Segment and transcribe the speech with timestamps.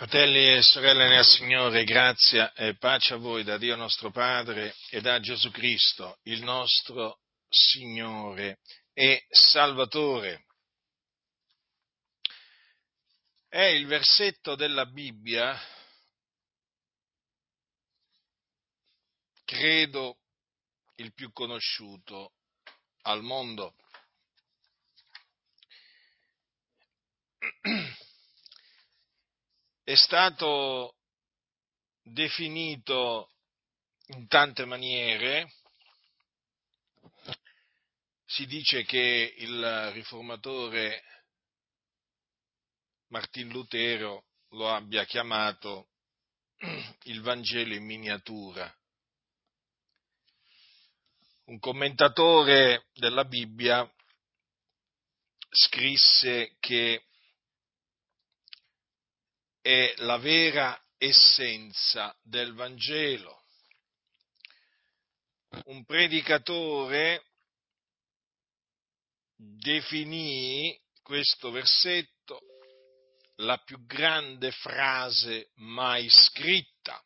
[0.00, 5.02] Fratelli e sorelle nel Signore, grazia e pace a voi da Dio nostro Padre e
[5.02, 7.18] da Gesù Cristo, il nostro
[7.50, 8.60] Signore
[8.94, 10.46] e Salvatore.
[13.46, 15.54] È il versetto della Bibbia,
[19.44, 20.20] credo,
[20.94, 22.32] il più conosciuto
[23.02, 23.74] al mondo.
[29.90, 30.94] è stato
[32.00, 33.32] definito
[34.10, 35.52] in tante maniere.
[38.24, 41.02] Si dice che il riformatore
[43.08, 45.88] Martin Lutero lo abbia chiamato
[47.06, 48.72] il Vangelo in miniatura.
[51.46, 53.92] Un commentatore della Bibbia
[55.48, 57.06] scrisse che
[59.60, 63.44] è la vera essenza del Vangelo.
[65.64, 67.24] Un predicatore
[69.34, 72.40] definì questo versetto
[73.36, 77.02] la più grande frase mai scritta.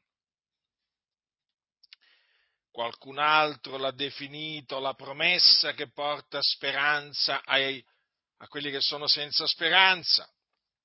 [2.70, 7.82] Qualcun altro l'ha definito la promessa che porta speranza ai,
[8.38, 10.28] a quelli che sono senza speranza.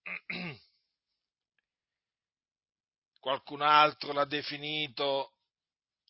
[3.20, 5.34] qualcun altro l'ha definito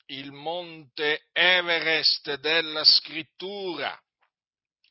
[0.08, 4.00] il monte Everest della scrittura,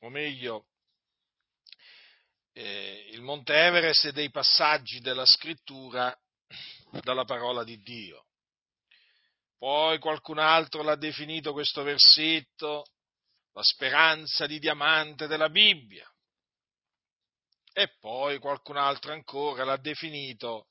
[0.01, 0.67] o meglio,
[2.53, 6.17] eh, il monte Everest dei passaggi della scrittura
[7.03, 8.27] dalla parola di Dio.
[9.57, 12.87] Poi qualcun altro l'ha definito questo versetto
[13.53, 16.09] la speranza di diamante della Bibbia.
[17.73, 20.69] E poi qualcun altro ancora l'ha definito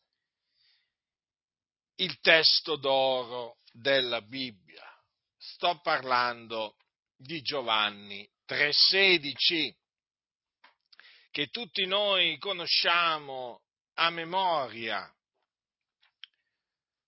[1.98, 4.85] il testo d'oro della Bibbia.
[5.38, 6.75] Sto parlando
[7.16, 9.75] di Giovanni 3:16,
[11.31, 13.62] che tutti noi conosciamo
[13.96, 15.12] a memoria,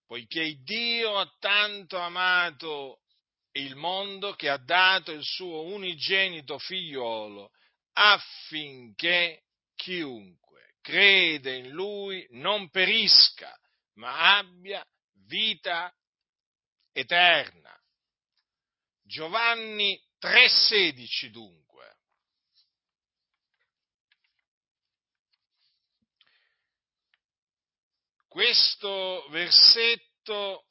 [0.06, 3.02] poiché Dio ha tanto amato
[3.54, 7.52] il mondo che ha dato il suo unigenito figliolo
[7.94, 9.44] affinché
[9.76, 13.56] chiunque crede in lui non perisca,
[14.00, 14.86] ma abbia
[15.28, 15.94] vita
[16.94, 17.78] eterna.
[19.04, 21.98] Giovanni 3:16 dunque.
[28.28, 30.68] Questo versetto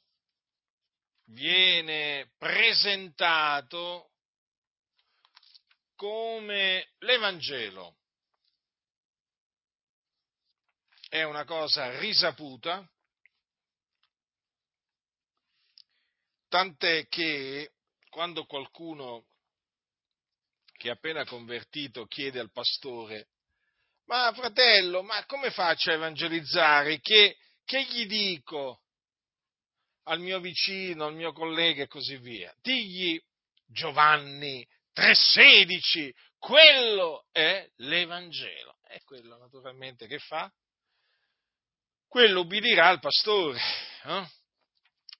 [1.25, 4.13] viene presentato
[5.95, 7.97] come l'Evangelo.
[11.09, 12.89] È una cosa risaputa,
[16.49, 17.71] Tant'è che
[18.09, 19.25] quando qualcuno
[20.73, 23.27] che è appena convertito chiede al pastore,
[24.05, 26.99] ma fratello, ma come faccio a evangelizzare?
[26.99, 28.81] Che, che gli dico
[30.03, 32.51] al mio vicino, al mio collega e così via?
[32.61, 33.21] Digli
[33.67, 38.79] Giovanni 3,16, quello è l'Evangelo.
[38.87, 40.51] E quello naturalmente che fa?
[42.07, 43.59] Quello ubbidirà al pastore.
[44.05, 44.27] Eh?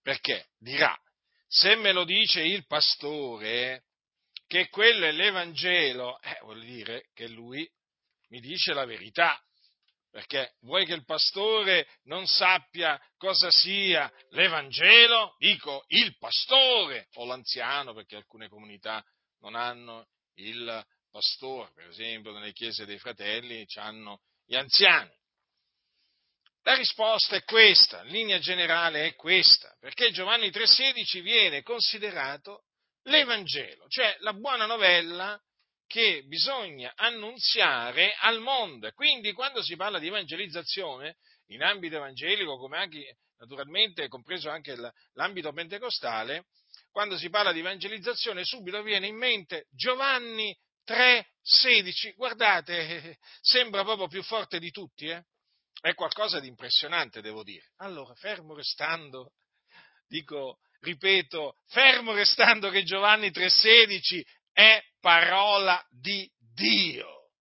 [0.02, 1.00] Perché dirà,
[1.50, 3.86] se me lo dice il pastore
[4.46, 7.68] che quello è l'Evangelo, eh, vuol dire che lui
[8.30, 9.40] mi dice la verità.
[10.12, 15.36] Perché vuoi che il pastore non sappia cosa sia l'Evangelo?
[15.38, 19.04] Dico il pastore o l'anziano, perché alcune comunità
[19.42, 25.12] non hanno il pastore, per esempio nelle chiese dei fratelli hanno gli anziani.
[26.70, 32.66] La risposta è questa, in linea generale è questa, perché Giovanni 3,16 viene considerato
[33.06, 35.42] l'Evangelo, cioè la buona novella
[35.88, 38.92] che bisogna annunziare al mondo.
[38.92, 41.16] Quindi quando si parla di evangelizzazione,
[41.48, 44.78] in ambito evangelico, come anche naturalmente compreso anche
[45.14, 46.46] l'ambito pentecostale,
[46.92, 50.56] quando si parla di evangelizzazione subito viene in mente Giovanni
[50.86, 52.14] 3,16.
[52.14, 55.24] Guardate, sembra proprio più forte di tutti, eh?
[55.82, 57.72] È qualcosa di impressionante, devo dire.
[57.78, 59.34] Allora, fermo restando,
[60.08, 64.22] dico, ripeto, fermo restando che Giovanni 3,16
[64.52, 67.32] è parola di Dio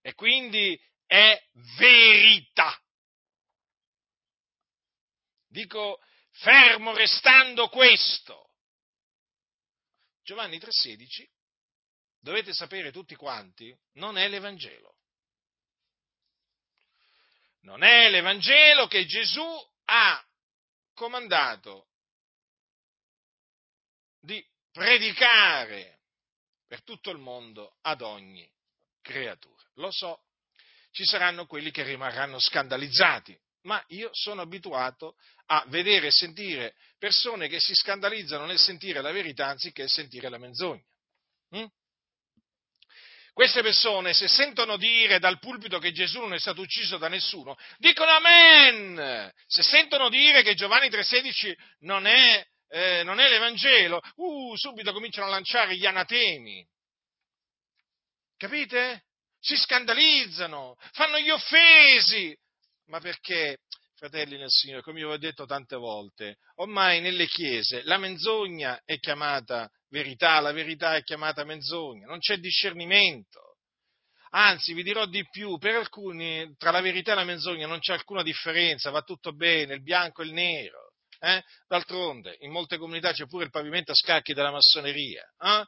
[0.00, 1.38] e quindi è
[1.76, 2.80] verità.
[5.48, 6.00] Dico,
[6.30, 8.52] fermo restando questo.
[10.22, 11.24] Giovanni 3,16,
[12.20, 14.95] dovete sapere tutti quanti, non è l'Evangelo.
[17.66, 19.44] Non è l'Evangelo che Gesù
[19.86, 20.24] ha
[20.94, 21.88] comandato
[24.20, 25.98] di predicare
[26.66, 28.48] per tutto il mondo ad ogni
[29.02, 29.62] creatura.
[29.74, 30.22] Lo so,
[30.92, 35.16] ci saranno quelli che rimarranno scandalizzati, ma io sono abituato
[35.46, 40.38] a vedere e sentire persone che si scandalizzano nel sentire la verità anziché sentire la
[40.38, 40.84] menzogna.
[41.56, 41.66] Mm?
[43.36, 47.54] Queste persone, se sentono dire dal pulpito che Gesù non è stato ucciso da nessuno,
[47.76, 49.30] dicono amen.
[49.46, 55.26] Se sentono dire che Giovanni 3,16 non è, eh, non è l'Evangelo, uh, subito cominciano
[55.26, 56.66] a lanciare gli anatemi.
[58.38, 59.04] Capite?
[59.38, 62.34] Si scandalizzano, fanno gli offesi.
[62.86, 63.58] Ma perché,
[63.96, 68.98] fratelli nel Signore, come vi ho detto tante volte, ormai nelle chiese la menzogna è
[68.98, 73.56] chiamata verità, la verità è chiamata menzogna, non c'è discernimento.
[74.30, 77.94] Anzi, vi dirò di più, per alcuni tra la verità e la menzogna non c'è
[77.94, 80.92] alcuna differenza, va tutto bene, il bianco e il nero.
[81.18, 81.42] Eh?
[81.66, 85.24] D'altronde, in molte comunità c'è pure il pavimento a scacchi della massoneria.
[85.40, 85.64] Eh?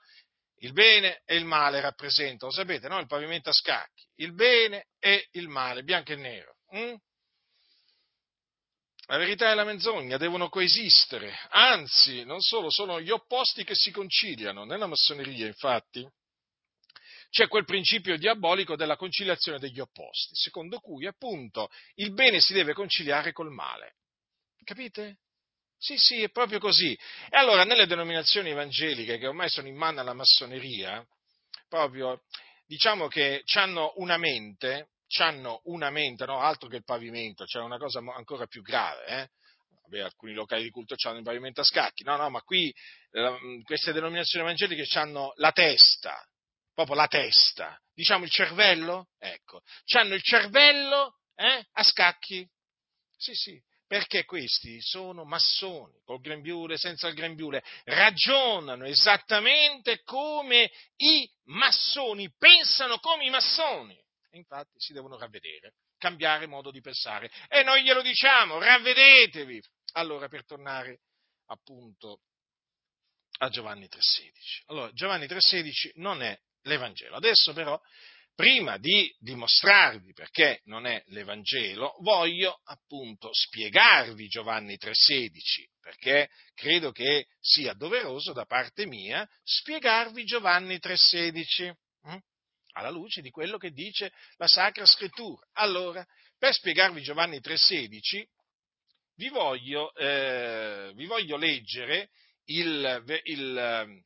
[0.60, 2.98] Il bene e il male rappresentano, sapete, no?
[2.98, 4.06] Il pavimento a scacchi.
[4.16, 6.56] Il bene e il male, bianco e nero.
[6.76, 6.94] Mm?
[9.10, 13.90] La verità e la menzogna devono coesistere, anzi, non solo, sono gli opposti che si
[13.90, 14.64] conciliano.
[14.64, 16.06] Nella massoneria, infatti,
[17.31, 22.75] c'è quel principio diabolico della conciliazione degli opposti, secondo cui, appunto, il bene si deve
[22.75, 23.94] conciliare col male.
[24.62, 25.20] Capite?
[25.78, 26.93] Sì, sì, è proprio così.
[27.31, 31.02] E allora, nelle denominazioni evangeliche che ormai sono in mano alla massoneria,
[31.66, 32.25] proprio,
[32.66, 36.40] diciamo che hanno una mente hanno una mente, no?
[36.40, 39.06] altro che il pavimento, c'è una cosa ancora più grave.
[39.06, 39.28] Eh?
[39.82, 42.72] Vabbè, alcuni locali di culto hanno il pavimento a scacchi, no, no, ma qui
[43.10, 46.22] eh, queste denominazioni evangeliche hanno la testa,
[46.75, 49.62] proprio la testa, diciamo il cervello, ecco,
[49.93, 52.46] hanno il cervello eh, a scacchi.
[53.16, 61.28] Sì, sì, perché questi sono massoni, col grembiule, senza il grembiule, ragionano esattamente come i
[61.44, 63.99] massoni, pensano come i massoni
[64.30, 67.30] infatti si devono ravvedere, cambiare modo di pensare.
[67.48, 69.62] E noi glielo diciamo, ravvedetevi.
[69.92, 71.00] Allora, per tornare
[71.46, 72.20] appunto
[73.38, 74.62] a Giovanni 3,16.
[74.66, 77.16] Allora, Giovanni 3,16 non è l'Evangelo.
[77.16, 77.80] Adesso però,
[78.34, 85.30] prima di dimostrarvi perché non è l'Evangelo, voglio appunto spiegarvi Giovanni 3,16,
[85.80, 91.72] perché credo che sia doveroso da parte mia spiegarvi Giovanni 3,16
[92.78, 95.44] alla luce di quello che dice la Sacra Scrittura.
[95.54, 96.06] Allora,
[96.38, 98.25] per spiegarvi Giovanni 3,16,
[99.16, 102.10] vi voglio, eh, vi voglio leggere
[102.46, 104.02] il, il,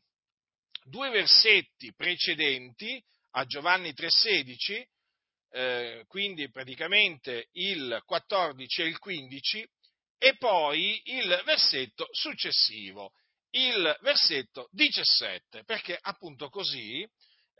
[0.84, 3.02] due versetti precedenti
[3.32, 4.84] a Giovanni 3,16,
[5.50, 9.68] eh, quindi praticamente il 14 e il 15,
[10.18, 13.12] e poi il versetto successivo,
[13.50, 17.06] il versetto 17, perché appunto così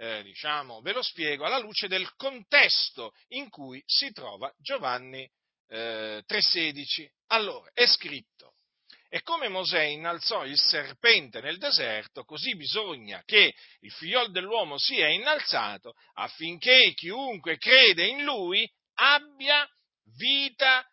[0.03, 5.23] eh, diciamo, ve lo spiego alla luce del contesto in cui si trova Giovanni
[5.69, 7.07] eh, 3,16.
[7.29, 8.55] Allora, è scritto,
[9.09, 15.07] e come Mosè innalzò il serpente nel deserto, così bisogna che il figliol dell'uomo sia
[15.07, 19.65] innalzato affinché chiunque crede in lui abbia
[20.17, 20.85] vita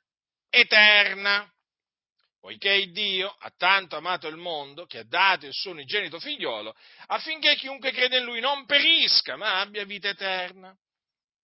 [0.51, 1.51] eterna
[2.39, 6.73] poiché Dio ha tanto amato il mondo che ha dato il suo unigenito figliolo,
[7.07, 10.75] affinché chiunque crede in lui non perisca, ma abbia vita eterna.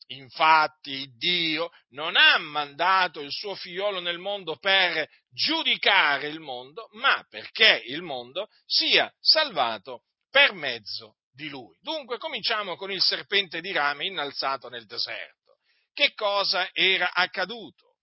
[0.07, 7.25] Infatti Dio non ha mandato il suo figliolo nel mondo per giudicare il mondo, ma
[7.27, 11.75] perché il mondo sia salvato per mezzo di lui.
[11.81, 15.57] Dunque cominciamo con il serpente di rame innalzato nel deserto.
[15.91, 17.94] Che cosa era accaduto?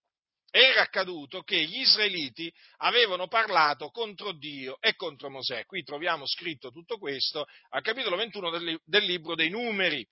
[0.55, 5.65] Era accaduto che gli israeliti avevano parlato contro Dio e contro Mosè.
[5.65, 10.07] Qui troviamo scritto tutto questo al capitolo 21 del, del libro dei numeri.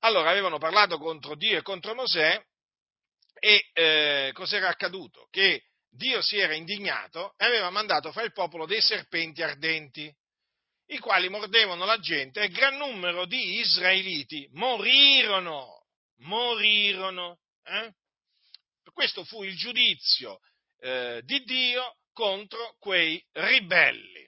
[0.00, 2.40] Allora avevano parlato contro Dio e contro Mosè
[3.40, 5.26] e eh, cos'era accaduto?
[5.30, 10.14] Che Dio si era indignato e aveva mandato fra il popolo dei serpenti ardenti,
[10.90, 15.86] i quali mordevano la gente e gran numero di israeliti morirono,
[16.18, 17.40] morirono.
[17.64, 17.92] Eh?
[18.92, 20.40] Questo fu il giudizio
[20.80, 24.24] eh, di Dio contro quei ribelli.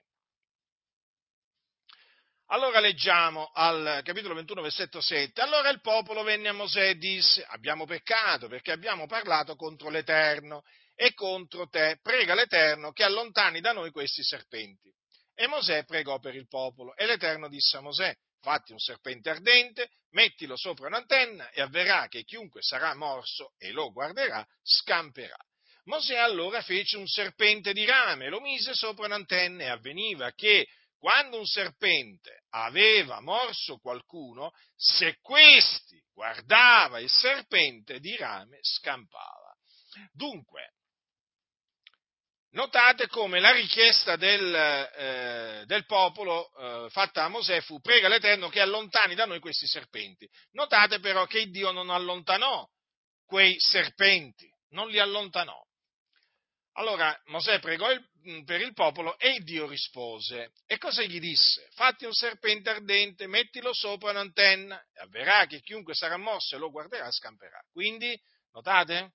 [2.51, 5.41] Allora leggiamo al capitolo 21, versetto 7.
[5.43, 10.63] Allora il popolo venne a Mosè e disse, abbiamo peccato perché abbiamo parlato contro l'Eterno
[10.95, 11.99] e contro te.
[12.01, 14.91] Prega l'Eterno che allontani da noi questi serpenti.
[15.35, 19.91] E Mosè pregò per il popolo e l'Eterno disse a Mosè, fatti un serpente ardente,
[20.11, 25.37] mettilo sopra un'antenna e avverrà che chiunque sarà morso e lo guarderà scamperà.
[25.85, 30.67] Mosè allora fece un serpente di rame, lo mise sopra un'antenna e avveniva che
[30.99, 39.57] quando un serpente aveva morso qualcuno, se questi guardava il serpente di rame scampava.
[40.13, 40.75] Dunque,
[42.59, 48.49] Notate come la richiesta del, eh, del popolo eh, fatta a Mosè fu prega l'Eterno
[48.49, 50.29] che allontani da noi questi serpenti.
[50.55, 52.69] Notate però che Dio non allontanò
[53.25, 55.57] quei serpenti, non li allontanò.
[56.73, 60.51] Allora Mosè pregò il, mm, per il popolo e Dio rispose.
[60.67, 61.69] E cosa gli disse?
[61.75, 66.73] Fatti un serpente ardente, mettilo sopra un'antenna e avverrà che chiunque sarà mosso e lo
[66.73, 67.65] guarderà scamperà.
[67.71, 69.13] Quindi, notate?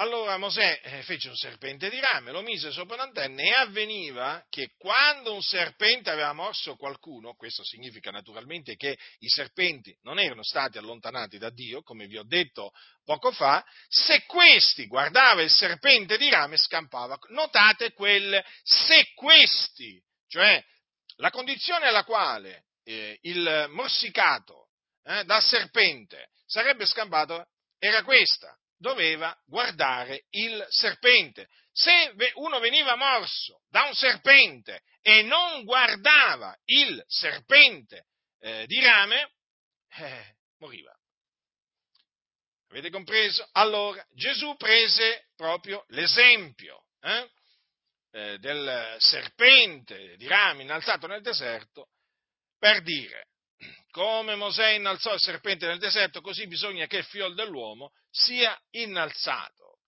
[0.00, 4.70] Allora Mosè eh, fece un serpente di rame, lo mise sopra un'antenna e avveniva che
[4.78, 10.78] quando un serpente aveva morso qualcuno, questo significa naturalmente che i serpenti non erano stati
[10.78, 12.70] allontanati da Dio, come vi ho detto
[13.04, 17.18] poco fa, se questi guardava il serpente di rame scampava.
[17.28, 20.64] Notate quel se questi, cioè
[21.16, 24.70] la condizione alla quale eh, il morsicato
[25.04, 27.44] eh, dal serpente sarebbe scampato
[27.78, 31.48] era questa doveva guardare il serpente.
[31.70, 38.06] Se uno veniva morso da un serpente e non guardava il serpente
[38.40, 39.32] eh, di rame,
[39.96, 40.92] eh, moriva.
[42.70, 43.46] Avete compreso?
[43.52, 47.30] Allora Gesù prese proprio l'esempio eh,
[48.12, 51.88] eh del serpente di rame innalzato nel deserto
[52.58, 53.28] per dire
[53.90, 59.78] come Mosè innalzò il serpente nel deserto, così bisogna che il figlio dell'uomo sia innalzato.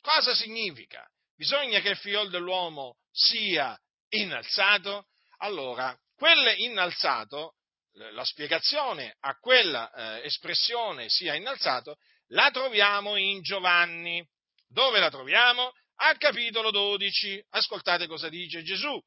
[0.00, 1.06] Cosa significa?
[1.36, 3.78] Bisogna che il figlio dell'uomo sia
[4.10, 5.06] innalzato?
[5.38, 7.54] Allora, quel innalzato,
[7.92, 11.96] la spiegazione a quella eh, espressione sia innalzato,
[12.28, 14.26] la troviamo in Giovanni.
[14.68, 15.72] Dove la troviamo?
[15.96, 17.44] Al capitolo 12.
[17.50, 19.00] Ascoltate cosa dice Gesù.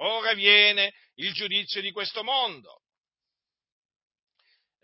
[0.00, 2.82] Ora viene il giudizio di questo mondo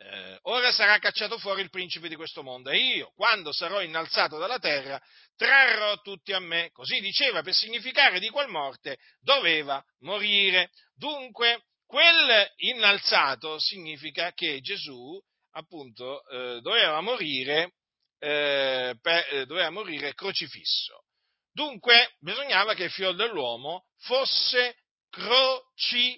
[0.06, 4.36] eh, ora sarà cacciato fuori il principe di questo mondo e io, quando sarò innalzato
[4.36, 5.00] dalla terra,
[5.34, 6.70] trarrò tutti a me.
[6.72, 10.70] Così diceva per significare di qual morte doveva morire.
[10.94, 15.18] Dunque, quel innalzato significa che Gesù,
[15.52, 17.72] appunto, eh, doveva morire,
[18.18, 21.04] eh, per, eh, doveva morire crocifisso.
[21.50, 24.76] Dunque, bisognava che il figlio dell'uomo fosse
[25.08, 26.10] crocifisso,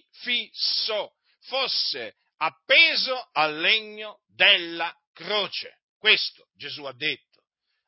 [1.43, 5.81] fosse appeso al legno della croce.
[5.99, 7.43] Questo Gesù ha detto,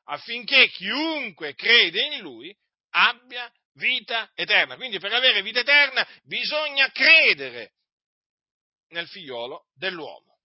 [0.05, 2.55] affinché chiunque crede in lui
[2.91, 4.75] abbia vita eterna.
[4.75, 7.73] Quindi per avere vita eterna bisogna credere
[8.89, 10.37] nel figliolo dell'uomo.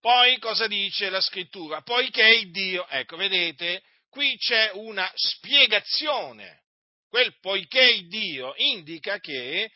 [0.00, 1.82] Poi cosa dice la scrittura?
[1.82, 6.62] Poiché il Dio, ecco, vedete, qui c'è una spiegazione.
[7.08, 9.70] Quel poiché il Dio indica che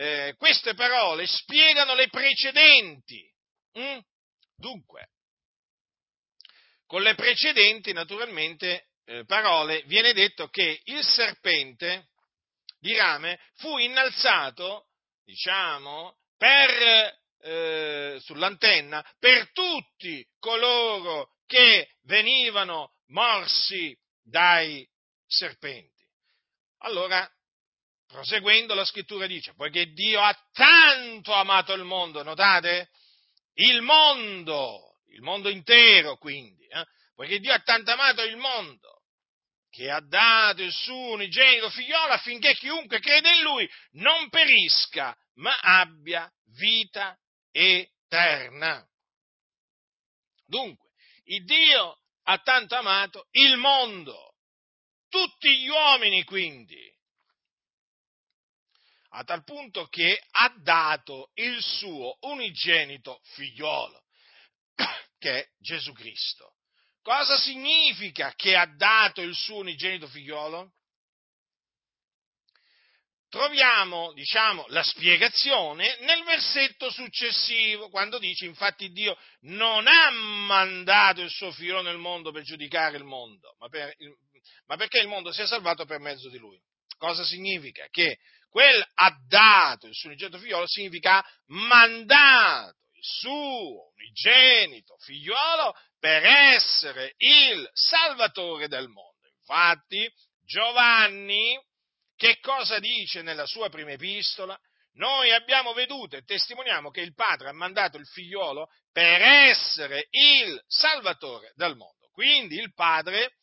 [0.00, 3.22] eh, queste parole spiegano le precedenti.
[3.78, 3.98] Mm?
[4.56, 5.10] Dunque,
[6.86, 12.08] con le precedenti, naturalmente, eh, parole viene detto che il serpente
[12.78, 14.86] di rame fu innalzato,
[15.22, 24.88] diciamo, per, eh, sull'antenna per tutti coloro che venivano morsi dai
[25.26, 26.08] serpenti.
[26.78, 27.30] Allora,
[28.10, 32.90] Proseguendo la scrittura dice, poiché Dio ha tanto amato il mondo, notate?
[33.54, 36.84] Il mondo, il mondo intero quindi, eh?
[37.14, 39.02] poiché Dio ha tanto amato il mondo,
[39.70, 45.56] che ha dato il suo unigenito figliolo affinché chiunque crede in lui non perisca, ma
[45.60, 47.16] abbia vita
[47.52, 48.84] eterna.
[50.46, 50.90] Dunque,
[51.26, 54.34] il Dio ha tanto amato il mondo,
[55.08, 56.92] tutti gli uomini quindi,
[59.10, 64.02] a tal punto che ha dato il suo unigenito figliolo,
[65.18, 66.54] che è Gesù Cristo.
[67.02, 70.72] Cosa significa che ha dato il suo unigenito figliolo?
[73.30, 81.30] Troviamo, diciamo, la spiegazione nel versetto successivo, quando dice, infatti Dio non ha mandato il
[81.30, 83.94] suo figlio nel mondo per giudicare il mondo, ma, per,
[84.66, 86.60] ma perché il mondo sia salvato per mezzo di lui.
[86.98, 87.86] Cosa significa?
[87.88, 88.18] Che
[88.50, 97.14] quel ha dato il suo unigenito figliolo significa mandato il suo unigenito figliolo per essere
[97.18, 99.28] il salvatore del mondo.
[99.38, 100.10] Infatti
[100.44, 101.58] Giovanni,
[102.16, 104.58] che cosa dice nella sua prima epistola?
[104.94, 110.60] Noi abbiamo veduto e testimoniamo che il Padre ha mandato il figliolo per essere il
[110.66, 112.08] Salvatore del mondo.
[112.12, 113.36] Quindi il Padre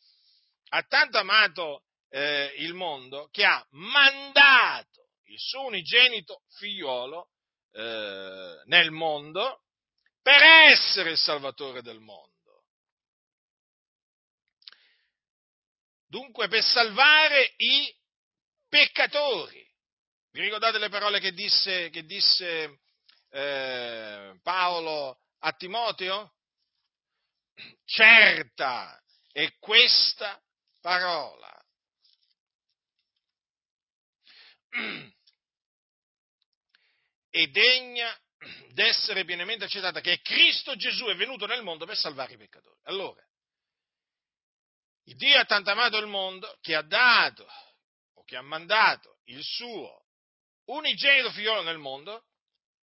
[0.68, 4.97] ha tanto amato eh, il mondo che ha mandato
[5.28, 7.30] il suo unigenito figliolo
[7.72, 9.62] eh, nel mondo
[10.22, 12.64] per essere il Salvatore del mondo.
[16.06, 17.94] Dunque per salvare i
[18.68, 19.66] peccatori.
[20.30, 22.80] Vi ricordate le parole che disse, che disse
[23.30, 26.34] eh, Paolo a Timoteo?
[27.84, 28.98] Certa
[29.32, 30.40] è questa
[30.80, 31.52] parola.
[37.30, 38.16] È degna
[38.72, 42.78] d'essere pienamente accettata che Cristo Gesù è venuto nel mondo per salvare i peccatori.
[42.84, 43.22] Allora,
[45.04, 47.46] il Dio ha tanto amato il mondo che ha dato
[48.14, 50.04] o che ha mandato il suo
[50.66, 52.26] unigenito figliolo nel mondo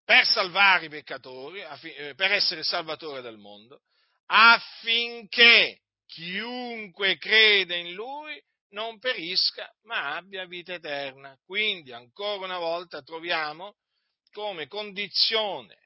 [0.05, 3.83] per salvare i peccatori, eh, per essere salvatore del mondo,
[4.27, 11.39] affinché chiunque crede in lui non perisca, ma abbia vita eterna.
[11.45, 13.77] Quindi, ancora una volta, troviamo
[14.35, 15.77] come condizione,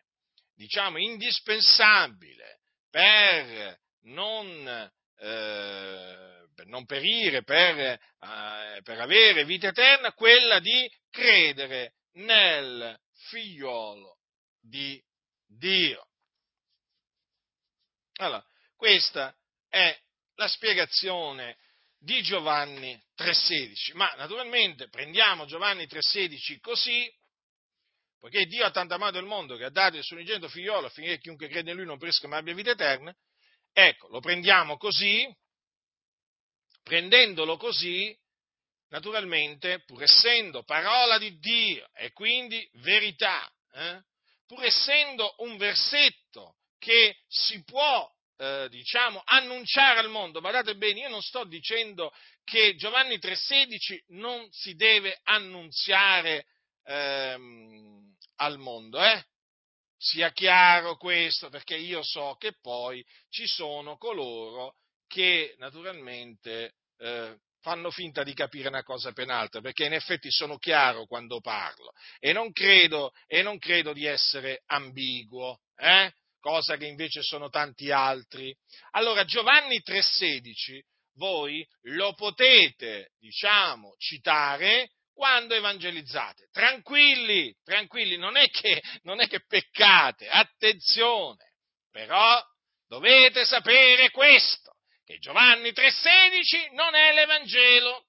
[0.55, 4.67] diciamo, indispensabile per non,
[5.19, 14.17] eh, per non perire, per, eh, per avere vita eterna, quella di credere nel figliolo
[14.59, 14.99] di
[15.47, 16.09] Dio.
[18.15, 18.45] Allora,
[18.77, 19.37] questa
[19.69, 19.95] è
[20.37, 21.59] la spiegazione
[21.99, 23.95] di Giovanni 3,16.
[23.95, 27.13] Ma naturalmente prendiamo Giovanni 3,16 così,
[28.19, 31.19] poiché Dio ha tanto amato il mondo che ha dato il suo unigenito figliolo affinché
[31.19, 33.15] chiunque crede in lui non perisca ma abbia vita eterna.
[33.73, 35.27] Ecco, lo prendiamo così,
[36.83, 38.17] prendendolo così,
[38.89, 44.03] naturalmente, pur essendo parola di Dio e quindi verità, eh,
[44.47, 50.41] pur essendo un versetto che si può eh, diciamo, annunciare al mondo.
[50.41, 52.13] Badate bene, io non sto dicendo
[52.45, 56.47] che Giovanni 3,16 non si deve annunziare
[56.85, 58.08] ehm,
[58.39, 59.25] al mondo, eh?
[59.97, 67.91] Sia chiaro questo, perché io so che poi ci sono coloro che naturalmente eh, fanno
[67.91, 72.33] finta di capire una cosa per un'altra, perché in effetti sono chiaro quando parlo e
[72.33, 75.61] non credo, e non credo di essere ambiguo.
[75.77, 76.13] Eh?
[76.41, 78.57] cosa che invece sono tanti altri.
[78.93, 80.81] Allora Giovanni 3:16
[81.15, 86.49] voi lo potete, diciamo, citare quando evangelizzate.
[86.53, 91.55] Tranquilli, tranquilli, non è che, non è che peccate, attenzione,
[91.91, 92.41] però
[92.87, 98.07] dovete sapere questo, che Giovanni 3:16 non è l'Evangelo,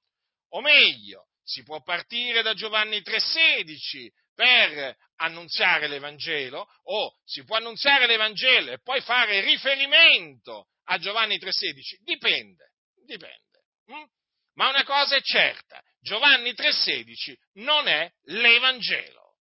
[0.50, 8.06] o meglio, si può partire da Giovanni 3:16 per annunziare l'Evangelo o si può annunziare
[8.06, 12.04] l'Evangelo e poi fare riferimento a Giovanni 3,16?
[12.04, 13.64] Dipende, dipende.
[13.88, 14.06] Hm?
[14.54, 19.38] Ma una cosa è certa, Giovanni 3,16 non è l'Evangelo.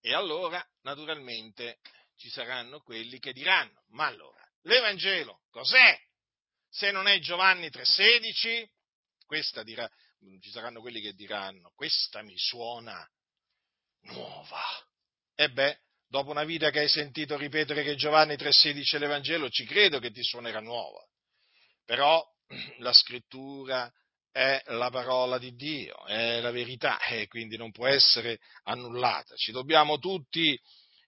[0.00, 1.80] E allora, naturalmente,
[2.16, 5.98] ci saranno quelli che diranno, ma allora, l'Evangelo cos'è?
[6.70, 8.68] Se non è Giovanni 3,16,
[9.26, 9.88] questa dirà,
[10.40, 13.06] ci saranno quelli che diranno, questa mi suona
[14.02, 14.62] nuova.
[15.34, 19.64] E beh, dopo una vita che hai sentito ripetere che Giovanni 3,16 è l'Evangelo, ci
[19.64, 21.04] credo che ti suonerà nuova.
[21.84, 22.24] Però
[22.78, 23.90] la scrittura
[24.38, 29.34] è la parola di Dio, è la verità e quindi non può essere annullata.
[29.34, 30.56] Ci dobbiamo tutti,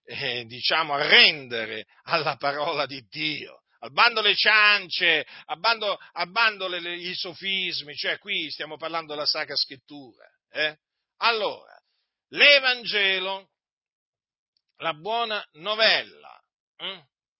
[0.03, 3.61] eh, diciamo, arrendere alla parola di Dio.
[3.79, 9.13] Al bando le ciance, al bando, al bando le, i sofismi, cioè qui stiamo parlando
[9.13, 10.25] della Sacra Scrittura.
[10.51, 10.77] Eh?
[11.19, 11.81] Allora,
[12.31, 13.51] l'Evangelo,
[14.79, 16.37] la buona novella.
[16.83, 16.99] Mm?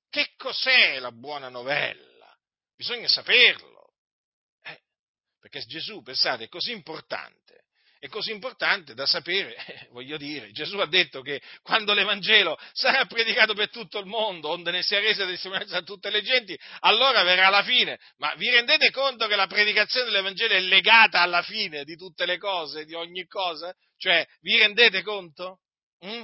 [0.10, 2.34] Che cos'è la buona novella?
[2.78, 3.81] Bisogna saperlo.
[5.42, 7.66] Perché Gesù, pensate, è così importante.
[7.98, 13.06] È così importante da sapere, eh, voglio dire, Gesù ha detto che quando l'Evangelo sarà
[13.06, 17.22] predicato per tutto il mondo, onde ne sia resa testimonianza a tutte le genti, allora
[17.22, 18.00] verrà la fine.
[18.18, 22.40] Ma vi rendete conto che la predicazione dell'Evangelo è legata alla fine di tutte le
[22.40, 23.72] cose, di ogni cosa?
[23.98, 25.60] Cioè, vi rendete conto?
[26.04, 26.24] Mm?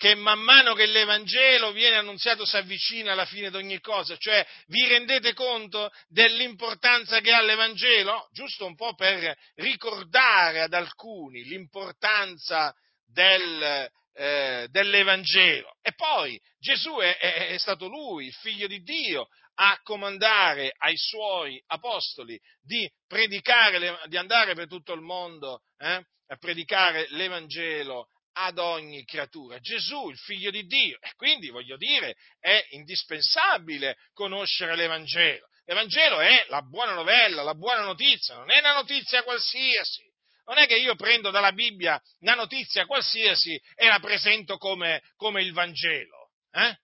[0.00, 4.46] Che man mano che l'Evangelo viene annunziato si avvicina alla fine di ogni cosa, cioè
[4.68, 8.30] vi rendete conto dell'importanza che ha l'Evangelo?
[8.32, 15.76] Giusto un po' per ricordare ad alcuni l'importanza del, eh, dell'Evangelo.
[15.82, 20.96] E poi Gesù è, è, è, stato lui, il figlio di Dio, a comandare ai
[20.96, 28.58] suoi apostoli di predicare, di andare per tutto il mondo eh, a predicare l'Evangelo ad
[28.58, 29.58] ogni creatura.
[29.58, 30.98] Gesù, il figlio di Dio.
[31.00, 35.48] E quindi, voglio dire, è indispensabile conoscere l'Evangelo.
[35.64, 40.08] L'Evangelo è la buona novella, la buona notizia, non è una notizia qualsiasi.
[40.46, 45.42] Non è che io prendo dalla Bibbia una notizia qualsiasi e la presento come, come
[45.42, 46.30] il Vangelo.
[46.50, 46.76] Eh?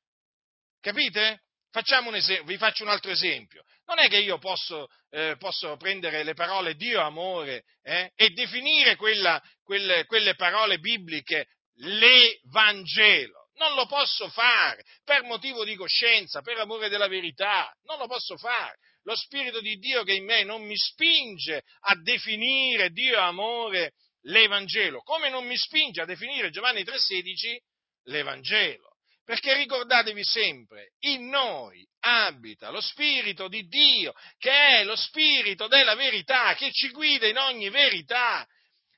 [0.80, 1.40] Capite?
[1.76, 3.62] Esempio, vi faccio un altro esempio.
[3.86, 8.96] Non è che io posso, eh, posso prendere le parole Dio amore eh, e definire
[8.96, 11.46] quella, quelle, quelle parole bibliche
[11.76, 13.50] l'Evangelo.
[13.54, 17.72] Non lo posso fare per motivo di coscienza, per amore della verità.
[17.84, 18.76] Non lo posso fare.
[19.04, 25.00] Lo Spirito di Dio che in me non mi spinge a definire Dio amore l'Evangelo,
[25.02, 27.56] come non mi spinge a definire Giovanni 3,16
[28.06, 28.95] l'Evangelo.
[29.26, 35.96] Perché ricordatevi sempre, in noi abita lo Spirito di Dio, che è lo Spirito della
[35.96, 38.46] verità, che ci guida in ogni verità.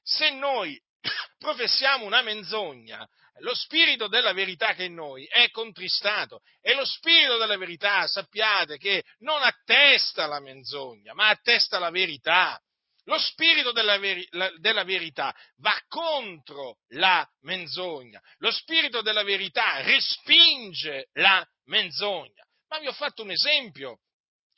[0.02, 0.78] Se noi
[1.38, 6.84] professiamo una menzogna, lo Spirito della verità che è in noi è contristato e lo
[6.84, 12.60] Spirito della verità, sappiate che non attesta la menzogna, ma attesta la verità.
[13.08, 18.20] Lo spirito della, veri- della, verità va contro la menzogna.
[18.36, 22.46] Lo spirito della verità respinge la menzogna.
[22.68, 24.00] Ma vi ho fatto un esempio,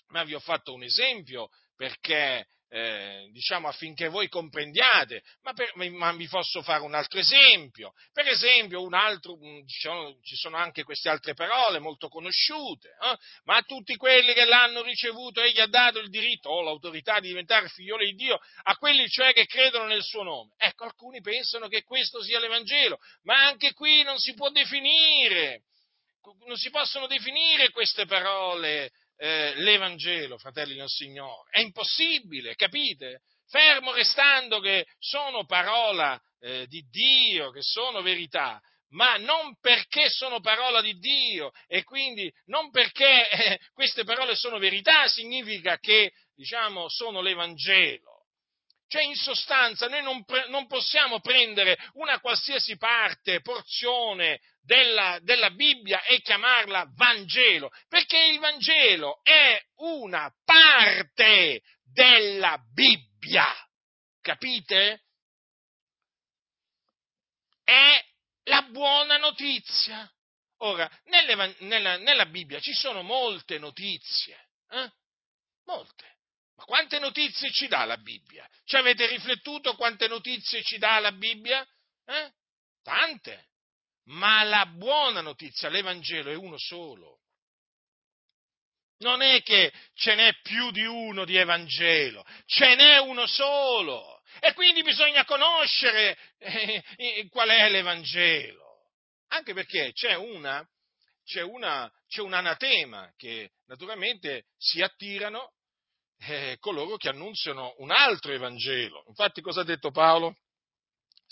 [0.08, 6.12] ma vi ho fatto un esempio perché eh, diciamo affinché voi comprendiate, ma, per, ma,
[6.12, 7.92] vi posso fare un altro esempio.
[8.12, 13.16] Per esempio, altro, diciamo, ci sono anche queste altre parole molto conosciute, eh?
[13.44, 17.28] ma a tutti quelli che l'hanno ricevuto egli ha dato il diritto o l'autorità di
[17.28, 20.54] diventare figlioli di Dio, a quelli cioè che credono nel suo nome.
[20.56, 25.64] Ecco, alcuni pensano che questo sia l'Evangelo, ma anche qui non si può definire,
[26.46, 31.50] non si possono definire queste parole eh, l'Evangelo, fratelli del Signore.
[31.50, 33.20] È impossibile, capite?
[33.50, 38.58] Fermo restando che sono parola eh, di Dio, che sono verità,
[38.90, 44.58] ma non perché sono parola di Dio e quindi non perché eh, queste parole sono
[44.58, 48.24] verità significa che, diciamo, sono l'Evangelo.
[48.88, 55.50] Cioè, in sostanza, noi non, pre- non, possiamo prendere una qualsiasi parte, porzione della, della
[55.50, 63.48] Bibbia e chiamarla Vangelo, perché il Vangelo è una parte della Bibbia.
[64.20, 65.06] Capite?
[67.64, 68.04] È
[68.44, 70.08] la buona notizia.
[70.58, 74.88] Ora, nelle, nella, nella, Bibbia ci sono molte notizie, eh?
[75.64, 76.18] molte.
[76.54, 78.48] Ma quante notizie ci dà la Bibbia?
[78.64, 81.66] Ci avete riflettuto quante notizie ci dà la Bibbia?
[82.04, 82.32] Eh?
[82.84, 83.49] Tante.
[84.10, 87.18] Ma la buona notizia, l'Evangelo è uno solo.
[88.98, 94.20] Non è che ce n'è più di uno di Evangelo, ce n'è uno solo.
[94.40, 98.90] E quindi bisogna conoscere eh, eh, qual è l'Evangelo.
[99.28, 100.66] Anche perché c'è una,
[101.24, 105.52] c'è, una, c'è un anatema che naturalmente si attirano
[106.18, 109.04] eh, coloro che annunziano un altro Evangelo.
[109.08, 110.36] Infatti cosa ha detto Paolo?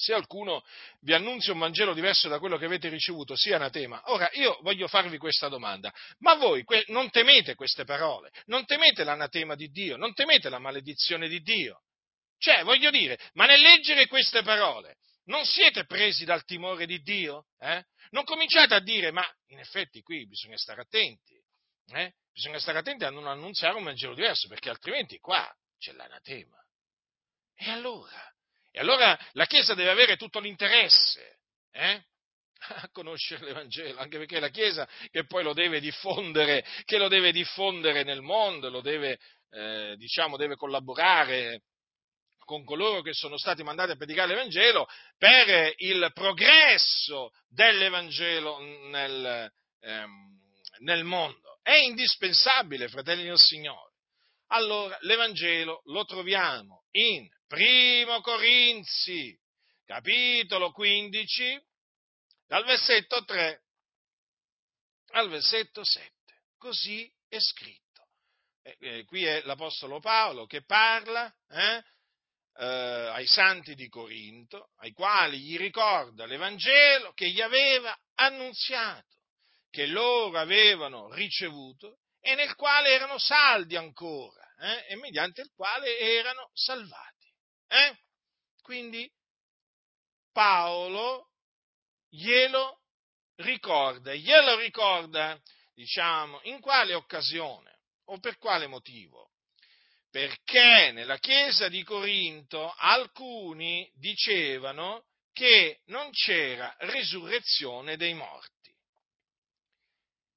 [0.01, 0.65] Se qualcuno
[1.01, 4.01] vi annunzia un Vangelo diverso da quello che avete ricevuto, sia anatema.
[4.13, 5.93] Ora, io voglio farvi questa domanda.
[6.19, 8.31] Ma voi que- non temete queste parole?
[8.47, 9.97] Non temete l'anatema di Dio?
[9.97, 11.83] Non temete la maledizione di Dio?
[12.39, 17.47] Cioè, voglio dire, ma nel leggere queste parole, non siete presi dal timore di Dio?
[17.59, 17.83] Eh?
[18.11, 21.35] Non cominciate a dire, ma in effetti qui bisogna stare attenti.
[21.89, 22.13] Eh?
[22.33, 26.57] Bisogna stare attenti a non annunziare un Vangelo diverso, perché altrimenti qua c'è l'anatema.
[27.57, 28.33] E allora?
[28.79, 31.39] E allora la Chiesa deve avere tutto l'interesse
[31.73, 32.01] eh?
[32.81, 37.09] a conoscere l'Evangelo, anche perché è la Chiesa che poi lo deve diffondere, che lo
[37.09, 39.19] deve diffondere nel mondo, lo deve,
[39.51, 41.63] eh, diciamo, deve collaborare
[42.39, 44.87] con coloro che sono stati mandati a predicare l'Evangelo
[45.19, 48.61] per il progresso dell'Evangelo
[48.91, 50.39] nel, ehm,
[50.83, 51.59] nel mondo.
[51.65, 53.95] È indispensabile, fratelli del Signore.
[54.51, 59.39] Allora, l'Evangelo lo troviamo in Primo Corinzi,
[59.85, 61.61] capitolo 15,
[62.47, 63.63] dal versetto 3
[65.13, 66.13] al versetto 7.
[66.59, 68.09] Così è scritto.
[68.63, 71.83] Eh, eh, qui è l'Apostolo Paolo che parla eh,
[72.59, 79.17] eh, ai santi di Corinto, ai quali gli ricorda l'Evangelo che gli aveva annunziato
[79.71, 85.99] che loro avevano ricevuto e nel quale erano saldi ancora eh, e mediante il quale
[85.99, 87.33] erano salvati.
[87.69, 87.97] Eh?
[88.63, 89.11] Quindi
[90.33, 91.31] Paolo
[92.09, 92.81] glielo
[93.37, 94.15] ricorda.
[94.15, 95.41] Glielo ricorda,
[95.75, 99.33] diciamo, in quale occasione o per quale motivo?
[100.11, 108.75] Perché nella chiesa di Corinto alcuni dicevano che non c'era risurrezione dei morti.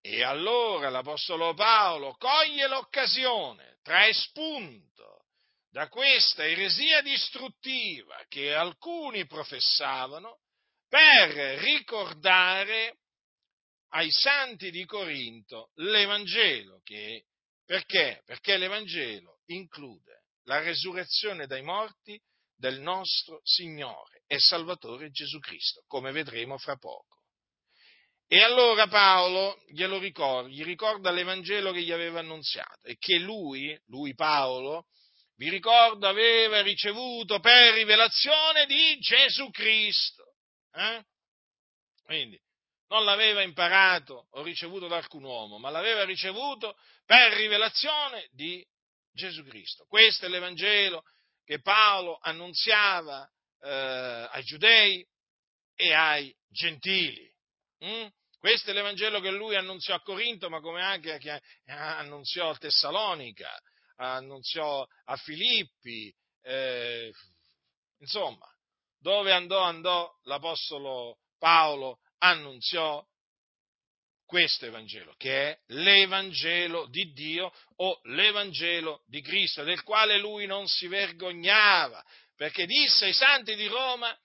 [0.02, 5.26] E allora l'Apostolo Paolo coglie l'occasione, trae spunto
[5.70, 10.40] da questa eresia distruttiva che alcuni professavano
[10.88, 12.98] per ricordare
[13.94, 16.82] ai santi di Corinto l'Evangelo.
[16.84, 17.26] Che,
[17.66, 18.22] perché?
[18.26, 22.20] Perché l'Evangelo include la resurrezione dai morti
[22.56, 27.21] del nostro Signore e Salvatore Gesù Cristo, come vedremo fra poco.
[28.34, 33.78] E allora Paolo glielo ricorda, gli ricorda l'Evangelo che gli aveva annunziato e che lui,
[33.88, 34.86] lui Paolo,
[35.36, 40.36] vi ricordo, aveva ricevuto per rivelazione di Gesù Cristo.
[40.72, 41.04] Eh?
[42.06, 42.42] Quindi
[42.88, 48.66] non l'aveva imparato o ricevuto da alcun uomo, ma l'aveva ricevuto per rivelazione di
[49.12, 49.84] Gesù Cristo.
[49.90, 51.04] Questo è l'Evangelo
[51.44, 55.06] che Paolo annunziava eh, ai giudei
[55.76, 57.30] e ai gentili.
[57.84, 58.08] Mm?
[58.42, 63.56] Questo è l'Evangelo che lui annunziò a Corinto, ma come anche che annunziò a Tessalonica,
[63.98, 67.14] annunziò a Filippi, eh,
[68.00, 68.52] insomma,
[68.98, 73.06] dove andò, andò l'Apostolo Paolo, annunziò
[74.26, 80.68] questo Evangelo, che è l'Evangelo di Dio o l'Evangelo di Cristo, del quale lui non
[80.68, 82.04] si vergognava,
[82.36, 84.18] perché disse ai santi di Roma,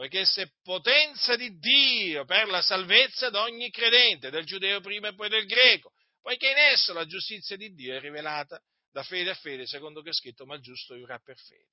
[0.00, 5.14] poiché se potenza di Dio per la salvezza di ogni credente, del giudeo prima e
[5.14, 8.58] poi del greco, poiché in esso la giustizia di Dio è rivelata
[8.90, 11.68] da fede a fede, secondo che è scritto, ma il giusto vivrà per fede.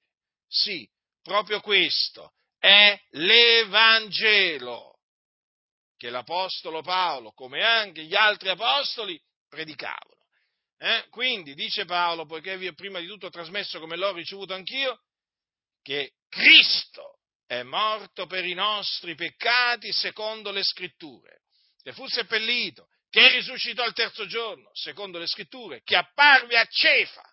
[0.45, 0.85] Sì,
[1.21, 4.99] proprio questo è l'Evangelo
[5.95, 10.25] che l'Apostolo Paolo, come anche gli altri apostoli, predicavano.
[10.77, 11.05] Eh?
[11.11, 15.01] Quindi dice Paolo, poiché vi ho prima di tutto trasmesso come l'ho ricevuto anch'io,
[15.81, 17.16] che Cristo
[17.47, 21.43] è morto per i nostri peccati secondo le scritture,
[21.81, 27.23] che fu seppellito, che risuscitò il terzo giorno secondo le scritture, che apparve a Cefa,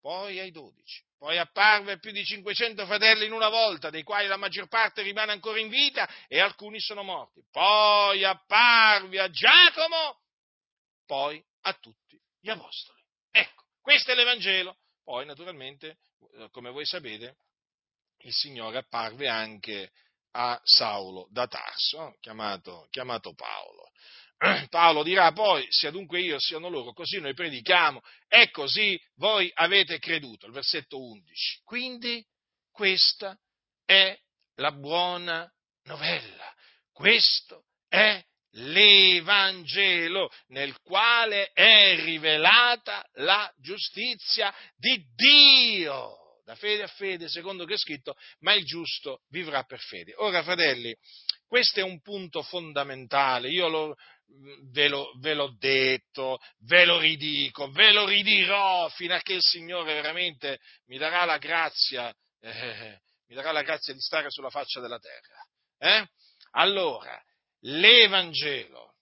[0.00, 4.26] poi ai dodici, poi apparve a più di 500 fratelli in una volta, dei quali
[4.26, 10.20] la maggior parte rimane ancora in vita e alcuni sono morti, poi apparve a Giacomo,
[11.06, 13.00] poi a tutti gli apostoli.
[13.30, 14.78] Ecco, questo è l'Evangelo.
[15.04, 15.98] Poi, naturalmente,
[16.50, 17.36] come voi sapete,
[18.26, 19.90] il Signore apparve anche
[20.32, 23.90] a Saulo da Tarso, chiamato, chiamato Paolo.
[24.68, 29.98] Paolo dirà poi, sia dunque io siano loro, così noi predichiamo e così voi avete
[29.98, 30.46] creduto.
[30.46, 31.60] Il versetto 11.
[31.64, 32.24] Quindi
[32.70, 33.38] questa
[33.84, 34.18] è
[34.56, 35.50] la buona
[35.84, 36.52] novella.
[36.92, 38.22] Questo è
[38.58, 47.74] l'Evangelo nel quale è rivelata la giustizia di Dio da fede a fede, secondo che
[47.74, 50.14] è scritto, ma il giusto vivrà per fede.
[50.18, 50.96] Ora, fratelli,
[51.44, 53.96] questo è un punto fondamentale, io lo,
[54.70, 59.42] ve, lo, ve, l'ho detto, ve lo ridico, ve lo ridirò fino a che il
[59.42, 64.78] Signore veramente mi darà la grazia, eh, mi darà la grazia di stare sulla faccia
[64.78, 65.44] della terra.
[65.78, 66.08] Eh?
[66.52, 67.20] Allora,
[67.62, 68.94] l'Evangelo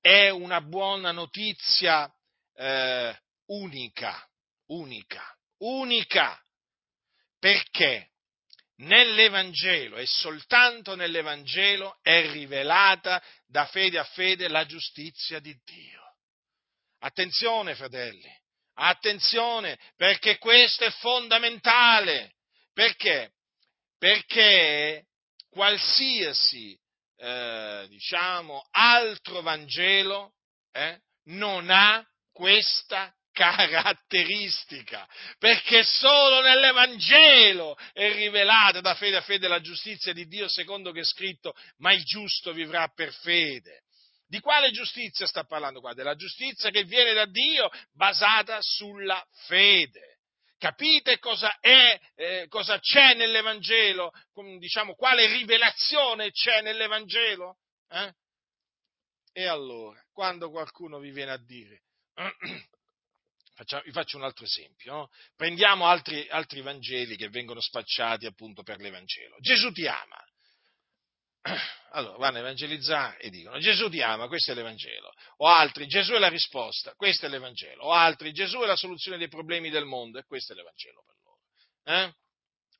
[0.00, 2.10] è una buona notizia
[2.54, 3.14] eh,
[3.48, 4.26] unica,
[4.68, 6.40] unica unica,
[7.38, 8.10] perché
[8.78, 16.02] nell'Evangelo e soltanto nell'Evangelo è rivelata da fede a fede la giustizia di Dio.
[17.00, 18.30] Attenzione, fratelli,
[18.74, 22.34] attenzione, perché questo è fondamentale.
[22.72, 23.32] Perché?
[23.98, 25.06] Perché
[25.50, 26.78] qualsiasi,
[27.16, 30.34] eh, diciamo, altro Vangelo
[30.72, 39.60] eh, non ha questa caratteristica, perché solo nell'Evangelo è rivelata da fede a fede la
[39.60, 43.84] giustizia di Dio secondo che è scritto, ma il giusto vivrà per fede.
[44.26, 45.94] Di quale giustizia sta parlando qua?
[45.94, 50.18] Della giustizia che viene da Dio basata sulla fede.
[50.58, 54.10] Capite cosa è, eh, cosa c'è nell'Evangelo?
[54.58, 57.58] Diciamo, quale rivelazione c'è nell'Evangelo?
[57.88, 58.12] Eh?
[59.32, 61.82] E allora, quando qualcuno vi viene a dire,
[63.58, 64.92] Facciamo, vi faccio un altro esempio.
[64.92, 65.10] No?
[65.34, 69.34] Prendiamo altri, altri Vangeli che vengono spacciati appunto per l'Evangelo.
[69.40, 70.24] Gesù ti ama.
[71.90, 75.10] Allora vanno a evangelizzare e dicono Gesù ti ama, questo è l'Evangelo.
[75.38, 77.86] O altri, Gesù è la risposta, questo è l'Evangelo.
[77.86, 81.16] O altri, Gesù è la soluzione dei problemi del mondo e questo è l'Evangelo per
[81.24, 81.40] loro.
[81.84, 82.14] Eh?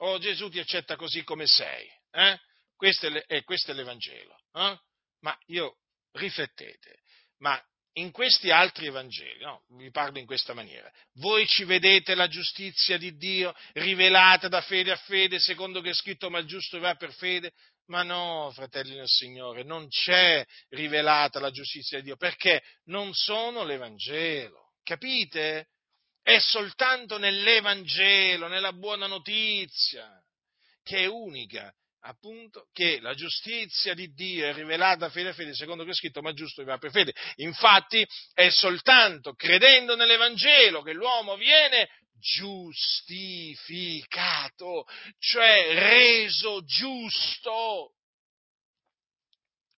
[0.00, 1.90] O Gesù ti accetta così come sei.
[2.12, 2.38] Eh?
[2.76, 4.38] Questo è, questo è l'Evangelo.
[4.52, 4.78] Eh?
[5.20, 5.78] Ma io
[6.12, 7.00] riflettete,
[7.38, 7.60] ma
[7.98, 12.96] in questi altri Evangeli, no, vi parlo in questa maniera, voi ci vedete la giustizia
[12.96, 16.94] di Dio rivelata da fede a fede, secondo che è scritto ma il giusto va
[16.94, 17.52] per fede?
[17.87, 23.64] Ma no, fratelli del Signore, non c'è rivelata la giustizia di Dio, perché non sono
[23.64, 25.68] l'Evangelo, capite?
[26.22, 30.22] È soltanto nell'Evangelo, nella buona notizia,
[30.82, 35.84] che è unica appunto che la giustizia di Dio è rivelata fede a fede, secondo
[35.84, 37.14] che è scritto, ma giusto va per fede.
[37.37, 44.84] Infatti è soltanto credendo nell'Evangelo che l'uomo viene giustificato,
[45.18, 47.92] cioè reso giusto.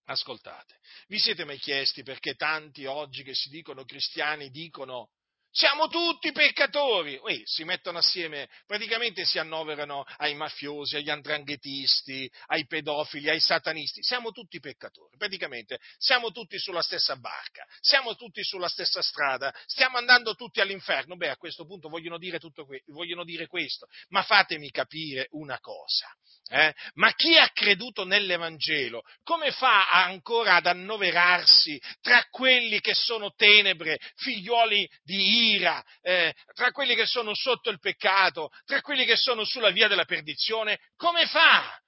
[0.04, 5.10] Ascoltate, vi siete mai chiesti perché tanti oggi che si dicono cristiani dicono
[5.50, 7.18] siamo tutti peccatori.
[7.22, 14.02] Uè, si mettono assieme, praticamente si annoverano ai mafiosi, agli andranghetisti, ai pedofili, ai satanisti.
[14.02, 19.98] Siamo tutti peccatori, praticamente siamo tutti sulla stessa barca, siamo tutti sulla stessa strada, stiamo
[19.98, 21.16] andando tutti all'inferno.
[21.16, 25.58] Beh, a questo punto vogliono dire, tutto que- vogliono dire questo, ma fatemi capire una
[25.60, 26.08] cosa.
[26.52, 26.74] Eh?
[26.94, 34.00] Ma chi ha creduto nell'Evangelo, come fa ancora ad annoverarsi tra quelli che sono tenebre,
[34.16, 39.44] figlioli di ira, eh, tra quelli che sono sotto il peccato, tra quelli che sono
[39.44, 40.78] sulla via della perdizione?
[40.96, 41.78] Come fa?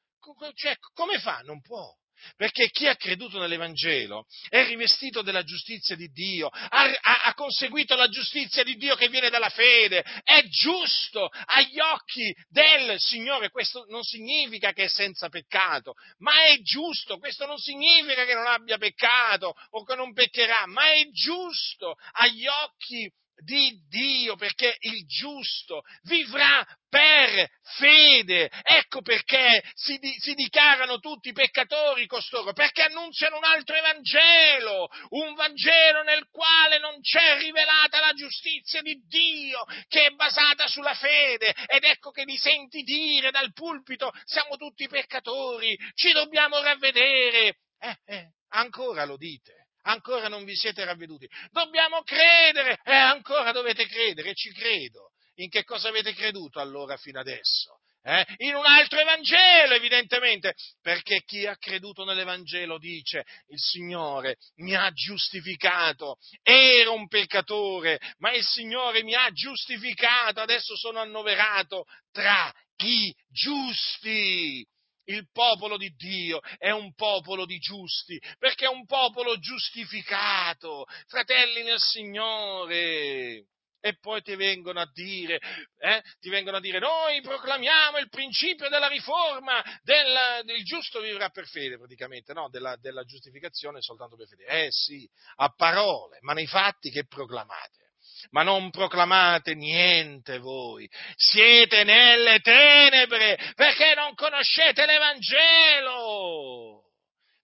[0.55, 1.41] Cioè, come fa?
[1.45, 1.93] Non può.
[2.37, 7.97] Perché chi ha creduto nell'Evangelo è rivestito della giustizia di Dio, ha, ha, ha, conseguito
[7.97, 13.51] la giustizia di Dio che viene dalla fede, è giusto agli occhi del Signore.
[13.51, 17.19] Questo non significa che è senza peccato, ma è giusto.
[17.19, 22.47] Questo non significa che non abbia peccato o che non peccherà, ma è giusto agli
[22.47, 28.51] occhi di Dio, perché il giusto vivrà per fede.
[28.63, 35.35] Ecco perché si, di, si, dichiarano tutti peccatori costoro, perché annunziano un altro Evangelo, un
[35.35, 41.55] Vangelo nel quale non c'è rivelata la giustizia di Dio, che è basata sulla fede.
[41.67, 47.59] Ed ecco che vi senti dire dal pulpito, siamo tutti peccatori, ci dobbiamo ravvedere.
[47.79, 51.29] Eh, eh, ancora lo dite ancora non vi siete ravveduti.
[51.51, 55.13] Dobbiamo credere, e eh, ancora dovete credere, ci credo.
[55.37, 57.79] In che cosa avete creduto allora fino adesso?
[58.05, 58.25] Eh?
[58.39, 64.91] In un altro Evangelo, evidentemente, perché chi ha creduto nell'Evangelo dice il Signore mi ha
[64.91, 73.15] giustificato, ero un peccatore, ma il Signore mi ha giustificato, adesso sono annoverato tra i
[73.29, 74.67] giusti
[75.05, 81.63] il popolo di Dio è un popolo di giusti, perché è un popolo giustificato, fratelli
[81.63, 83.47] nel Signore.
[83.85, 85.41] E poi ti vengono a dire,
[85.81, 91.31] eh, ti vengono a dire, noi proclamiamo il principio della riforma, del, del giusto vivrà
[91.31, 92.49] per fede, praticamente, no?
[92.49, 94.45] Della, della giustificazione soltanto per fede.
[94.45, 97.92] Eh sì, a parole, ma nei fatti che proclamate?
[98.31, 100.89] Ma non proclamate niente voi.
[101.15, 106.81] Siete nelle tenebre perché non conoscete l'Evangelo.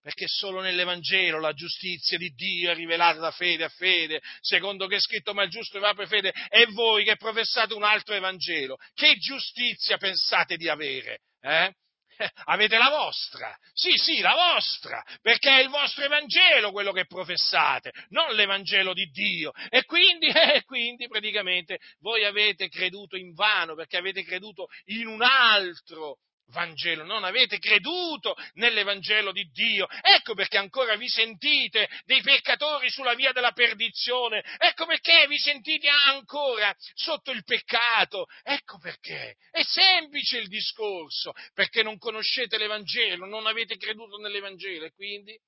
[0.01, 4.97] Perché solo nell'Evangelo la giustizia di Dio è rivelata da fede a fede, secondo che
[4.97, 8.79] è scritto ma il giusto va per fede, e voi che professate un altro Evangelo,
[8.95, 11.21] che giustizia pensate di avere?
[11.43, 11.75] Eh?
[12.47, 17.93] avete la vostra, sì, sì, la vostra, perché è il vostro Evangelo quello che professate,
[18.09, 19.53] non l'Evangelo di Dio.
[19.69, 25.23] E quindi, eh, quindi praticamente voi avete creduto in vano, perché avete creduto in un
[25.23, 26.19] altro
[26.51, 29.87] Vangelo, non avete creduto nell'Evangelo di Dio.
[30.01, 34.43] Ecco perché ancora vi sentite dei peccatori sulla via della perdizione.
[34.59, 38.27] Ecco perché vi sentite ancora sotto il peccato.
[38.43, 39.37] Ecco perché.
[39.51, 45.39] È semplice il discorso, perché non conoscete l'Evangelo, non avete creduto nell'Evangelo e quindi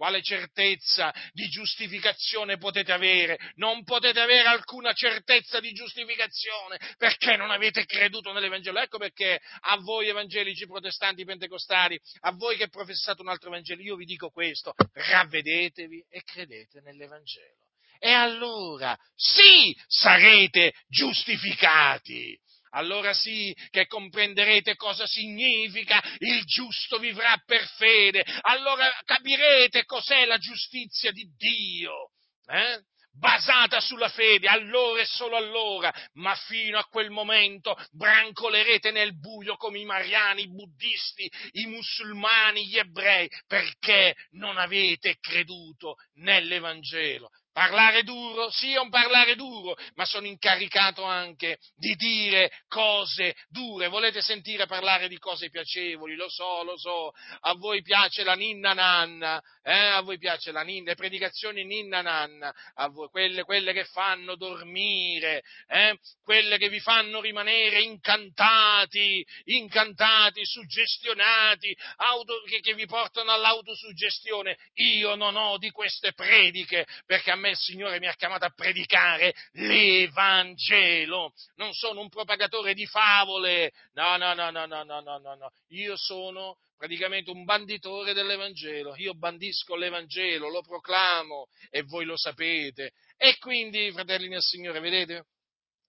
[0.00, 3.38] quale certezza di giustificazione potete avere?
[3.56, 8.80] Non potete avere alcuna certezza di giustificazione perché non avete creduto nell'Evangelo.
[8.80, 13.96] Ecco perché a voi evangelici, protestanti, pentecostali, a voi che professate un altro Evangelo, io
[13.96, 17.66] vi dico questo, ravvedetevi e credete nell'Evangelo.
[17.98, 22.40] E allora sì sarete giustificati
[22.70, 30.38] allora sì che comprenderete cosa significa il giusto vivrà per fede, allora capirete cos'è la
[30.38, 32.10] giustizia di Dio.
[32.46, 32.82] Eh?
[33.12, 39.56] basata sulla fede, allora e solo allora, ma fino a quel momento brancolerete nel buio
[39.56, 48.04] come i mariani, i buddisti, i musulmani, gli ebrei, perché non avete creduto nell'Evangelo, Parlare
[48.04, 48.48] duro?
[48.50, 53.88] Sì, è un parlare duro, ma sono incaricato anche di dire cose dure.
[53.88, 56.14] Volete sentire parlare di cose piacevoli?
[56.14, 57.12] Lo so, lo so.
[57.40, 59.72] A voi piace la ninna nanna, eh?
[59.72, 64.36] A voi piace la ninna, le predicazioni ninna nanna, a voi, quelle, quelle che fanno
[64.36, 65.98] dormire, eh?
[66.22, 74.56] Quelle che vi fanno rimanere incantati, incantati, suggestionati, auto, che, che vi portano all'autosuggestione.
[74.74, 78.52] Io non ho di queste prediche, perché a me il Signore mi ha chiamato a
[78.54, 81.32] predicare l'Evangelo.
[81.56, 83.72] Non sono un propagatore di favole.
[83.94, 85.50] No, no, no, no, no, no, no, no.
[85.68, 88.94] Io sono praticamente un banditore dell'Evangelo.
[88.96, 92.92] Io bandisco l'Evangelo, lo proclamo e voi lo sapete.
[93.16, 95.26] E quindi, fratelli nel Signore, vedete?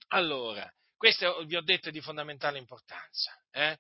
[0.10, 3.32] Allora, questo vi ho detto è di fondamentale importanza.
[3.52, 3.78] Eh?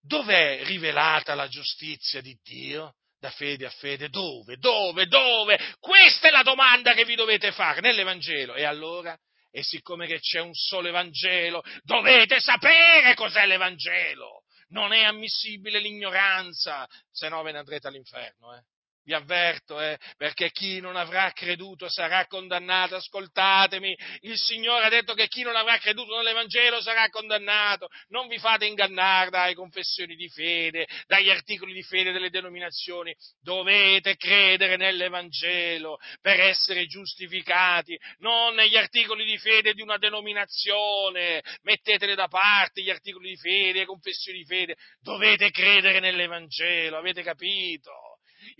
[0.00, 2.94] Dov'è rivelata la giustizia di Dio?
[3.18, 4.56] Da fede a fede, dove?
[4.56, 5.06] Dove?
[5.06, 5.58] Dove?
[5.80, 8.54] Questa è la domanda che vi dovete fare nell'Evangelo.
[8.54, 9.18] E allora?
[9.50, 14.42] E siccome che c'è un solo Evangelo, dovete sapere cos'è l'Evangelo.
[14.68, 18.54] Non è ammissibile l'ignoranza, se no ve ne andrete all'inferno.
[18.54, 18.60] Eh?
[19.08, 22.96] Vi avverto, eh, perché chi non avrà creduto sarà condannato.
[22.96, 27.88] Ascoltatemi, il Signore ha detto che chi non avrà creduto nell'Evangelo sarà condannato.
[28.08, 33.16] Non vi fate ingannare dalle confessioni di fede, dagli articoli di fede delle denominazioni.
[33.40, 41.42] Dovete credere nell'Evangelo per essere giustificati, non negli articoli di fede di una denominazione.
[41.62, 44.76] Mettetele da parte gli articoli di fede, le confessioni di fede.
[45.00, 48.07] Dovete credere nell'Evangelo, avete capito?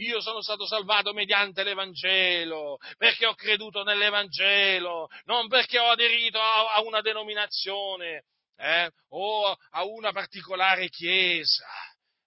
[0.01, 6.81] Io sono stato salvato mediante l'Evangelo, perché ho creduto nell'Evangelo, non perché ho aderito a,
[6.83, 8.25] una denominazione
[8.57, 11.67] eh, o a una particolare chiesa.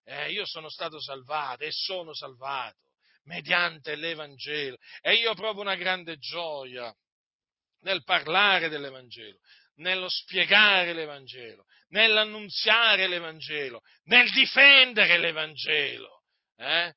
[0.04, 2.76] Eh, io sono stato salvato e sono salvato
[3.24, 6.94] mediante l'Evangelo e io provo una grande gioia
[7.82, 9.38] nel parlare dell'Evangelo,
[9.76, 16.24] nello spiegare l'Evangelo, nell'annunziare l'Evangelo, nel difendere l'Evangelo.
[16.58, 16.94] Eh?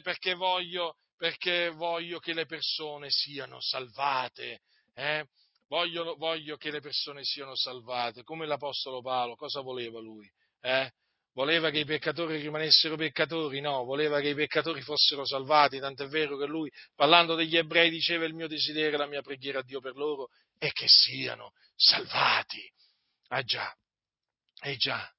[0.00, 4.60] Perché voglio, perché voglio che le persone siano salvate.
[4.94, 5.26] Eh?
[5.68, 10.30] Voglio, voglio, che le persone siano salvate, come l'Apostolo Paolo, cosa voleva lui?
[10.60, 10.90] Eh?
[11.32, 13.60] Voleva che i peccatori rimanessero peccatori?
[13.60, 18.24] No, voleva che i peccatori fossero salvati, tant'è vero che lui, parlando degli ebrei, diceva
[18.24, 22.62] il mio desiderio, la mia preghiera a Dio per loro è che siano salvati.
[23.28, 23.74] Ah già,
[24.60, 25.10] eh già,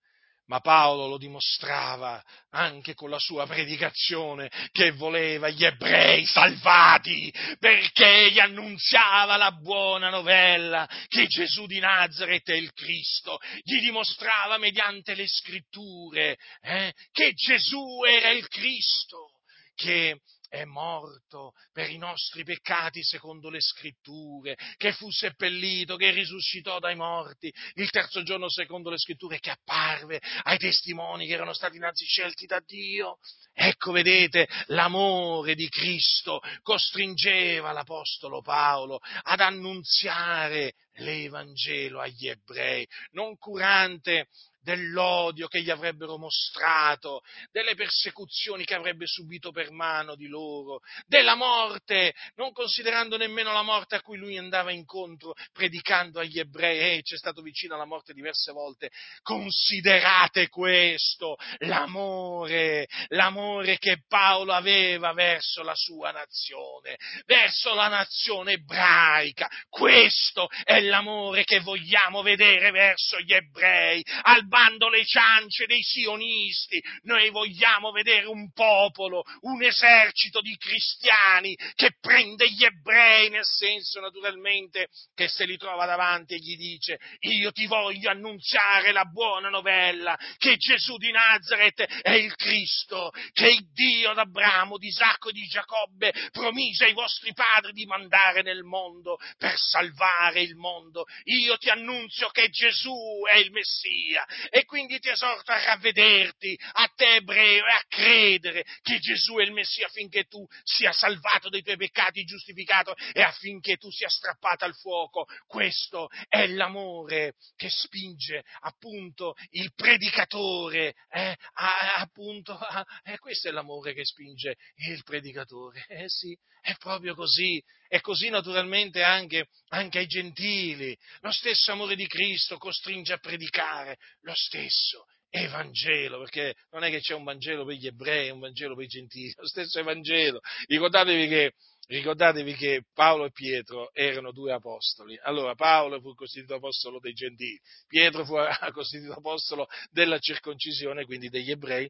[0.47, 8.31] ma Paolo lo dimostrava anche con la sua predicazione che voleva gli ebrei salvati perché
[8.31, 15.15] gli annunziava la buona novella che Gesù di Nazareth è il Cristo, gli dimostrava mediante
[15.15, 19.31] le scritture eh, che Gesù era il Cristo,
[19.75, 20.19] che
[20.49, 26.95] è morto per i nostri peccati secondo le scritture, che fu seppellito, che risuscitò dai
[26.95, 32.05] morti il terzo giorno secondo le scritture, che apparve ai testimoni che erano stati innanzi
[32.05, 33.17] scelti da Dio.
[33.53, 44.27] Ecco, vedete, l'amore di Cristo costringeva l'Apostolo Paolo ad annunziare l'Evangelo agli ebrei, non curante
[44.65, 51.35] dell'odio che gli avrebbero mostrato, delle persecuzioni che avrebbe subito per mano di loro, della
[51.35, 57.01] morte, non considerando nemmeno la morte a cui lui andava incontro predicando agli ebrei, eh,
[57.03, 58.89] c'è stato vicino alla morte diverse volte.
[59.21, 69.47] Considerate questo, l'amore, l'amore che Paolo aveva verso la sua nazione, verso la nazione ebraica.
[69.69, 74.03] Questo è l'amore che vogliamo vedere verso gli ebrei.
[74.23, 76.81] Al bando le ciance dei sionisti.
[77.03, 83.99] Noi vogliamo vedere un popolo, un esercito di cristiani che prende gli ebrei, nel senso
[83.99, 89.49] naturalmente che se li trova davanti e gli dice io ti voglio annunziare la buona
[89.49, 95.33] novella che Gesù di Nazareth è il Cristo, che il Dio d'Abramo, di Isacco e
[95.33, 101.03] di Giacobbe promise ai vostri padri di mandare nel mondo per salvare il mondo.
[101.25, 102.95] Io ti annunzio che Gesù
[103.29, 108.65] è il Messia e quindi ti esorto a ravvederti, a te ebreo, e a credere
[108.81, 113.77] che Gesù è il Messia affinché tu sia salvato dai tuoi peccati, giustificato e affinché
[113.77, 115.25] tu sia strappato al fuoco.
[115.45, 123.51] Questo è l'amore che spinge appunto il predicatore, eh, a, appunto, a, eh, questo è
[123.51, 124.55] l'amore che spinge
[124.87, 125.85] il predicatore.
[125.87, 127.63] Eh sì, è proprio così.
[127.87, 130.97] E così naturalmente anche, anche ai gentili.
[131.21, 137.01] Lo stesso amore di Cristo costringe a predicare lo stesso Evangelo, perché non è che
[137.01, 140.39] c'è un Vangelo per gli ebrei, un Vangelo per i gentili, lo stesso Evangelo.
[140.65, 141.53] Ricordatevi che
[141.87, 145.19] ricordatevi che Paolo e Pietro erano due apostoli.
[145.21, 148.33] Allora Paolo fu costituito apostolo dei gentili, Pietro fu
[148.73, 151.87] costituito apostolo della circoncisione, quindi degli ebrei,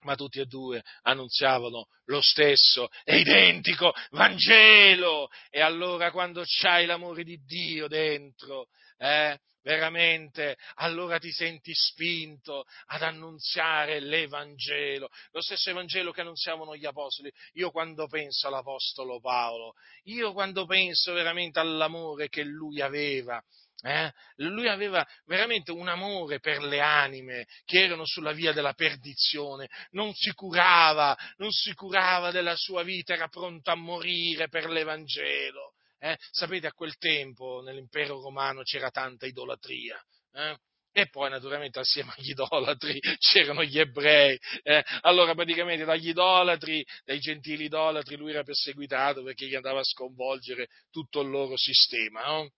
[0.00, 5.28] ma tutti e due annunziavano lo stesso e identico Vangelo.
[5.50, 8.68] E allora quando c'hai l'amore di Dio dentro,
[8.98, 16.86] eh, veramente, allora ti senti spinto ad annunziare l'Evangelo, lo stesso Evangelo che annunziavano gli
[16.86, 17.32] Apostoli.
[17.54, 19.74] Io quando penso all'Apostolo Paolo,
[20.04, 23.42] io quando penso veramente all'amore che lui aveva,
[23.82, 24.10] eh?
[24.36, 30.12] Lui aveva veramente un amore per le anime che erano sulla via della perdizione, non
[30.14, 35.74] si curava, non si curava della sua vita, era pronto a morire per l'Evangelo.
[35.98, 36.16] Eh?
[36.30, 40.00] Sapete, a quel tempo nell'impero romano c'era tanta idolatria.
[40.32, 40.56] Eh?
[40.92, 44.38] E poi naturalmente assieme agli idolatri c'erano gli ebrei.
[44.62, 44.82] Eh?
[45.02, 50.68] Allora praticamente dagli idolatri, dai gentili idolatri, lui era perseguitato perché gli andava a sconvolgere
[50.90, 52.24] tutto il loro sistema.
[52.24, 52.50] No?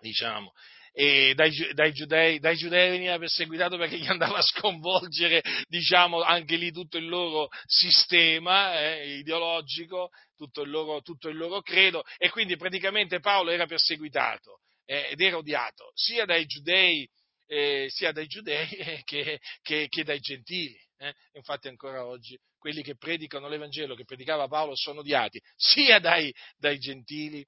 [0.00, 0.52] Diciamo,
[0.92, 6.56] e dai, dai, giudei, dai giudei veniva perseguitato perché gli andava a sconvolgere, diciamo, anche
[6.56, 12.30] lì tutto il loro sistema eh, ideologico, tutto il, loro, tutto il, loro, credo, e
[12.30, 17.08] quindi praticamente Paolo era perseguitato eh, ed era odiato sia dai giudei,
[17.46, 18.66] eh, sia dai giudei
[19.04, 20.76] che, che, che dai gentili.
[21.00, 21.14] Eh?
[21.34, 26.78] Infatti ancora oggi quelli che predicano l'Evangelo che predicava Paolo sono odiati sia dai, dai
[26.78, 27.46] gentili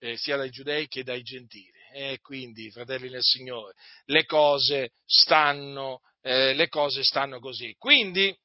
[0.00, 1.78] eh, sia dai giudei che dai gentili.
[1.92, 3.74] E quindi, fratelli del Signore,
[4.06, 7.74] le cose stanno, eh, le cose stanno così.
[7.76, 8.36] Quindi,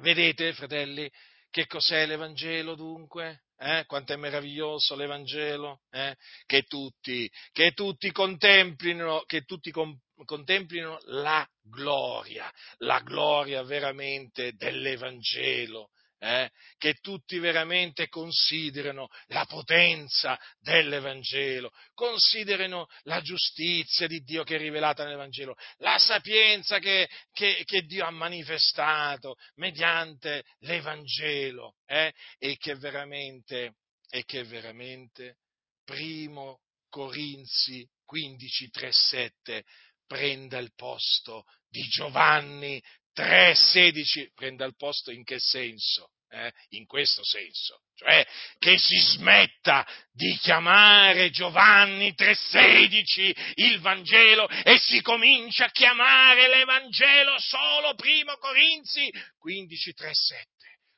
[0.00, 1.10] vedete, fratelli,
[1.50, 3.42] che cos'è l'Evangelo dunque?
[3.56, 3.84] Eh?
[3.86, 5.80] Quanto è meraviglioso l'Evangelo?
[5.90, 6.14] Eh?
[6.46, 15.90] Che, tutti, che tutti contemplino, che tutti com- contemplino la gloria, la gloria veramente dell'Evangelo
[16.18, 24.58] eh, che tutti veramente considerino la potenza dell'Evangelo, considerino la giustizia di Dio che è
[24.58, 32.74] rivelata nell'Evangelo, la sapienza che, che, che Dio ha manifestato mediante l'Evangelo eh, e che
[32.76, 33.76] veramente,
[34.10, 35.36] e che veramente
[35.84, 39.64] primo Corinzi 15, 3, 7
[40.06, 42.82] prenda il posto di Giovanni
[43.18, 46.12] 3,16 prenda il posto in che senso?
[46.30, 46.52] Eh?
[46.70, 48.24] In questo senso, cioè
[48.58, 57.38] che si smetta di chiamare Giovanni 3,16 il Vangelo e si comincia a chiamare l'Evangelo
[57.38, 59.10] solo primo Corinzi
[59.42, 60.44] 15,3,7.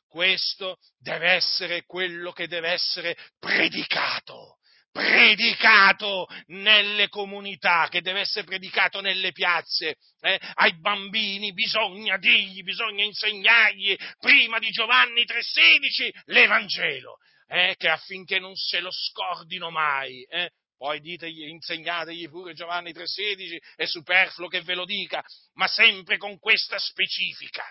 [0.08, 4.58] Questo deve essere quello che deve essere predicato
[4.92, 10.38] predicato nelle comunità, che deve essere predicato nelle piazze, eh?
[10.54, 17.74] ai bambini bisogna dirgli, bisogna insegnargli prima di Giovanni 3,16 l'Evangelo, eh?
[17.76, 20.22] che affinché non se lo scordino mai.
[20.24, 20.50] Eh?
[20.76, 25.22] Poi ditegli, insegnategli pure Giovanni 3,16, è superfluo che ve lo dica,
[25.54, 27.64] ma sempre con questa specifica.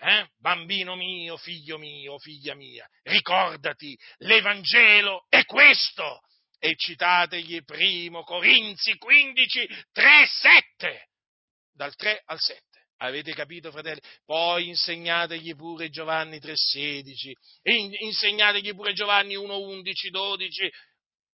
[0.00, 0.30] Eh?
[0.38, 6.20] Bambino mio, figlio mio, figlia mia, ricordati, l'Evangelo è questo,
[6.58, 11.08] e citategli primo Corinzi 15, 3, 7,
[11.72, 12.62] dal 3 al 7.
[13.00, 14.00] Avete capito, fratelli?
[14.24, 17.32] Poi insegnategli pure Giovanni 3,16,
[18.00, 20.72] insegnategli pure Giovanni 1,11, 12,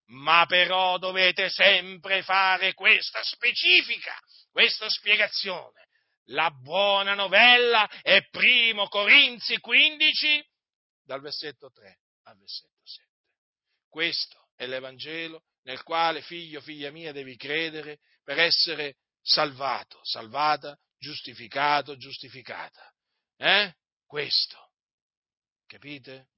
[0.08, 4.14] ma però dovete sempre fare questa specifica,
[4.50, 5.88] questa spiegazione.
[6.28, 10.46] La buona novella è primo Corinzi 15,
[11.02, 13.08] dal versetto 3 al versetto 7.
[13.88, 21.96] Questo è l'Evangelo nel quale, figlio, figlia mia, devi credere per essere salvato, salvata, giustificato,
[21.96, 22.92] giustificata.
[23.36, 23.74] Eh?
[24.06, 24.70] Questo.
[25.66, 26.28] Capite?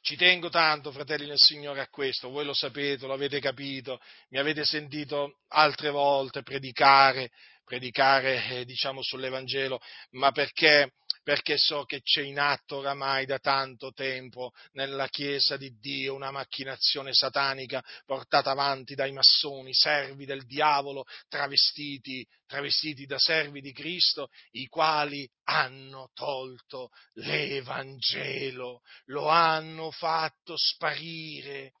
[0.00, 4.38] Ci tengo tanto, fratelli nel Signore, a questo, voi lo sapete, lo avete capito, mi
[4.38, 7.30] avete sentito altre volte predicare,
[7.64, 9.80] predicare eh, diciamo sull'Evangelo,
[10.10, 10.92] ma perché
[11.26, 16.30] perché so che c'è in atto oramai da tanto tempo nella Chiesa di Dio una
[16.30, 24.28] macchinazione satanica portata avanti dai massoni, servi del diavolo, travestiti, travestiti da servi di Cristo,
[24.52, 31.72] i quali hanno tolto l'Evangelo, lo hanno fatto sparire.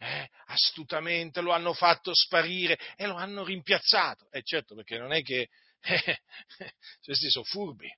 [0.00, 4.26] Eh, astutamente lo hanno fatto sparire e lo hanno rimpiazzato.
[4.32, 5.50] E eh, certo, perché non è che
[5.82, 7.88] eh, questi sono furbi,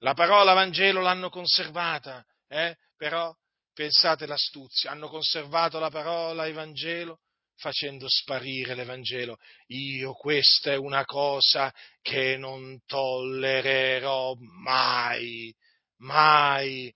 [0.00, 2.76] la parola Vangelo l'hanno conservata, eh?
[2.96, 3.34] però
[3.72, 7.20] pensate l'astuzia, hanno conservato la parola Evangelo
[7.56, 9.38] facendo sparire l'Evangelo.
[9.68, 11.72] Io questa è una cosa
[12.02, 15.54] che non tollererò mai,
[15.98, 16.92] mai,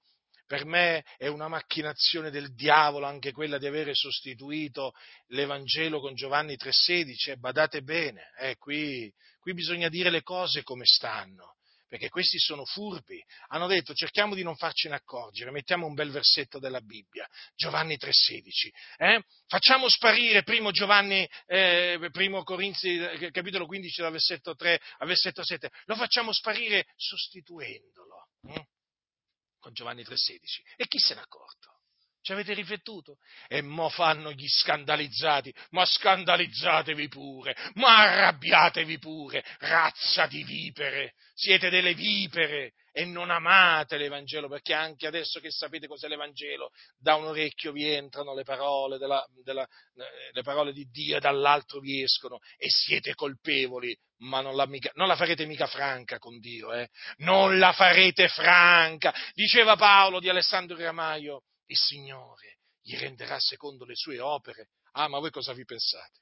[0.46, 4.92] per me è una macchinazione del diavolo anche quella di avere sostituito
[5.28, 7.38] l'Evangelo con Giovanni 3,16.
[7.38, 11.54] badate bene, eh, qui, qui bisogna dire le cose come stanno
[11.90, 13.20] perché questi sono furbi.
[13.48, 18.70] Hanno detto cerchiamo di non farcene accorgere, mettiamo un bel versetto della Bibbia, Giovanni 3,16.
[18.96, 19.24] Eh?
[19.48, 25.42] Facciamo sparire primo Giovanni, eh, primo Corinzi, eh, capitolo 15, dal versetto 3 al versetto
[25.42, 28.66] 7, lo facciamo sparire sostituendolo eh?
[29.58, 30.14] con Giovanni 3,16.
[30.76, 31.79] E chi se n'è accorto?
[32.22, 33.16] Ci avete riflettuto?
[33.48, 41.70] E mo fanno gli scandalizzati, ma scandalizzatevi pure, ma arrabbiatevi pure, razza di vipere, siete
[41.70, 42.74] delle vipere.
[42.92, 47.86] E non amate l'Evangelo, perché anche adesso che sapete cos'è l'Evangelo, da un orecchio vi
[47.88, 52.40] entrano le parole, della, della, eh, le parole di Dio e dall'altro vi escono.
[52.58, 56.88] E siete colpevoli, ma non la, mica, non la farete mica franca con Dio, eh?
[57.18, 63.94] non la farete franca, diceva Paolo di Alessandro Ramaio il Signore gli renderà secondo le
[63.94, 64.70] sue opere.
[64.92, 66.18] Ah, ma voi cosa vi pensate?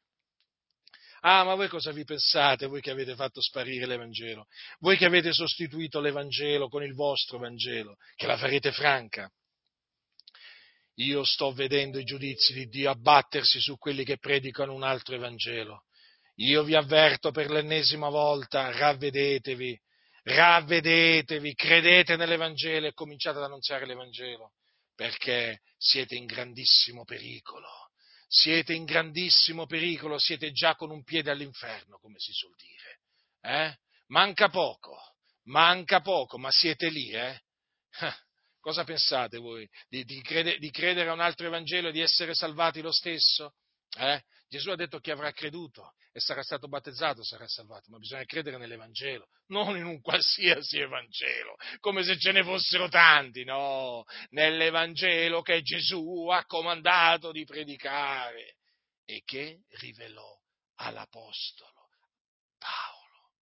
[1.21, 4.47] Ah, ma voi cosa vi pensate, voi che avete fatto sparire l'Evangelo?
[4.79, 9.31] Voi che avete sostituito l'Evangelo con il vostro Vangelo, che la farete franca?
[10.97, 15.85] Io sto vedendo i giudizi di Dio abbattersi su quelli che predicano un altro Evangelo.
[16.37, 19.81] Io vi avverto per l'ennesima volta, ravvedetevi,
[20.25, 24.53] ravvedetevi, credete nell'Evangelo e cominciate ad annunziare l'Evangelo
[24.99, 27.69] perché siete in grandissimo pericolo.
[28.27, 32.99] Siete in grandissimo pericolo, siete già con un piede all'inferno, come si suol dire.
[33.41, 33.79] Eh?
[34.09, 34.99] Manca poco,
[35.45, 37.41] manca poco, ma siete lì, eh?
[38.59, 39.69] Cosa pensate voi?
[39.89, 43.55] Di, di, crede, di credere a un altro Evangelo e di essere salvati lo stesso?
[43.97, 44.21] Eh?
[44.49, 48.57] Gesù ha detto che avrà creduto e sarà stato battezzato sarà salvato, ma bisogna credere
[48.57, 55.63] nell'Evangelo, non in un qualsiasi Evangelo, come se ce ne fossero tanti, no, nell'Evangelo che
[55.63, 58.57] Gesù ha comandato di predicare
[59.05, 60.37] e che rivelò
[60.77, 61.89] all'Apostolo
[62.59, 63.33] Paolo.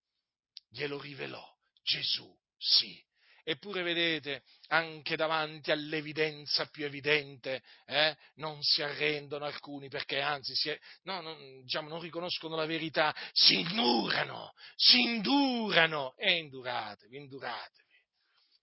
[0.68, 1.44] Glielo rivelò
[1.82, 3.02] Gesù, sì,
[3.48, 10.76] Eppure vedete, anche davanti all'evidenza più evidente, eh, non si arrendono alcuni perché anzi è,
[11.04, 17.84] no, non, diciamo, non riconoscono la verità, si indurano, si indurano e induratevi, induratevi.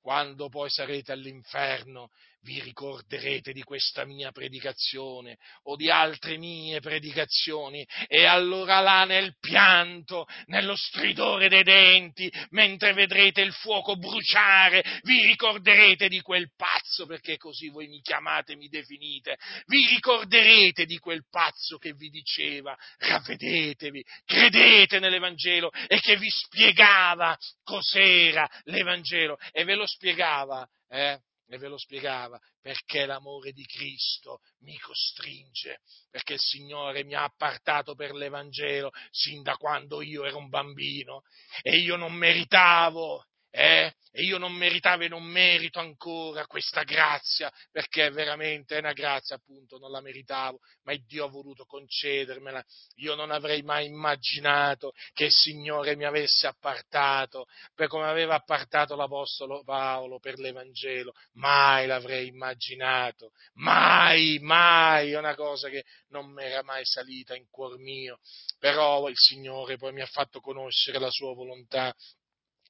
[0.01, 2.09] Quando poi sarete all'inferno
[2.43, 7.85] vi ricorderete di questa mia predicazione o di altre mie predicazioni.
[8.07, 15.25] E allora là nel pianto, nello stridore dei denti, mentre vedrete il fuoco bruciare, vi
[15.25, 21.25] ricorderete di quel pazzo, perché così voi mi chiamate, mi definite, vi ricorderete di quel
[21.29, 29.37] pazzo che vi diceva ravvedetevi, credete nell'Evangelo e che vi spiegava cos'era l'Evangelo.
[29.51, 31.19] E ve lo spiegava, eh?
[31.47, 37.23] E ve lo spiegava, perché l'amore di Cristo mi costringe, perché il Signore mi ha
[37.23, 41.23] appartato per l'Evangelo sin da quando io ero un bambino
[41.61, 43.25] e io non meritavo,
[43.56, 43.93] eh?
[44.16, 49.36] E io non meritavo e non merito ancora questa grazia, perché veramente è una grazia,
[49.36, 52.64] appunto, non la meritavo, ma Dio ha voluto concedermela.
[52.95, 57.45] Io non avrei mai immaginato che il Signore mi avesse appartato,
[57.76, 61.14] per come aveva appartato l'Apostolo Paolo per l'Evangelo.
[61.34, 67.45] Mai l'avrei immaginato, mai, mai, è una cosa che non mi era mai salita in
[67.51, 68.20] cuor mio.
[68.58, 71.93] Però il Signore poi mi ha fatto conoscere la sua volontà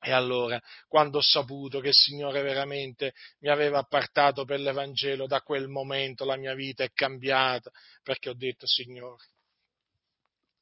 [0.04, 5.42] e allora, quando ho saputo che il Signore veramente mi aveva appartato per l'Evangelo, da
[5.42, 7.72] quel momento la mia vita è cambiata,
[8.04, 9.24] perché ho detto, Signore,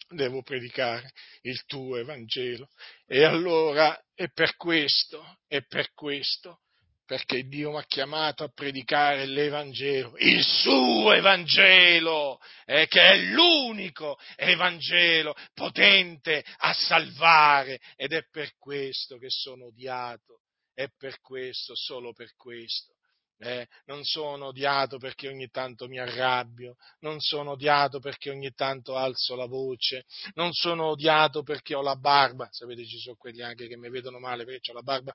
[0.09, 1.11] devo predicare
[1.41, 2.69] il tuo Evangelo.
[3.07, 6.61] E allora, è per questo, è per questo
[7.11, 14.17] perché Dio mi ha chiamato a predicare l'Evangelo, il suo Evangelo, eh, che è l'unico
[14.37, 20.39] Evangelo potente a salvare ed è per questo che sono odiato,
[20.73, 22.93] è per questo, solo per questo.
[23.39, 28.95] Eh, non sono odiato perché ogni tanto mi arrabbio, non sono odiato perché ogni tanto
[28.95, 30.05] alzo la voce,
[30.35, 34.17] non sono odiato perché ho la barba, sapete ci sono quelli anche che mi vedono
[34.17, 35.13] male perché ho la barba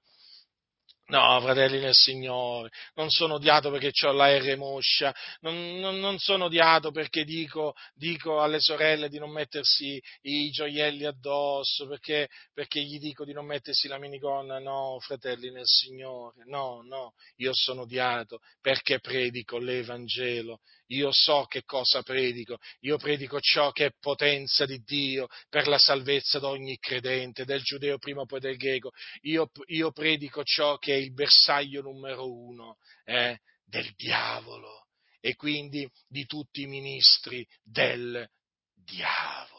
[1.08, 6.18] No, fratelli nel Signore, non sono odiato perché ho la R moscia, non, non, non
[6.18, 12.80] sono odiato perché dico, dico, alle sorelle di non mettersi i gioielli addosso, perché, perché,
[12.82, 17.82] gli dico di non mettersi la minigonna, no, fratelli nel Signore, no, no, io sono
[17.82, 24.66] odiato perché predico l'Evangelo, io so che cosa predico, io predico ciò che è potenza
[24.66, 28.90] di Dio per la salvezza di ogni credente, del giudeo prima poi del greco,
[29.22, 34.86] io, io predico ciò che è il bersaglio numero uno eh, del diavolo
[35.20, 38.28] e quindi di tutti i ministri del
[38.72, 39.54] diavolo.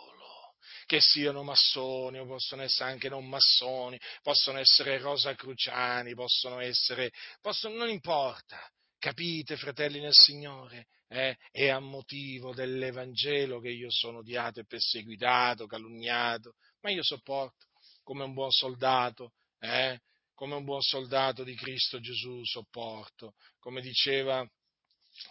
[0.85, 7.11] Che siano massoni o possono essere anche non massoni, possono essere rosacruciani, possono essere,
[7.41, 8.57] possono, non importa,
[8.97, 10.87] capite fratelli nel Signore?
[11.09, 11.37] Eh?
[11.51, 17.67] È a motivo dell'Evangelo che io sono odiato e perseguitato, calunniato, ma io sopporto
[18.03, 19.99] come un buon soldato, eh?
[20.33, 24.47] come un buon soldato di Cristo Gesù sopporto, come diceva,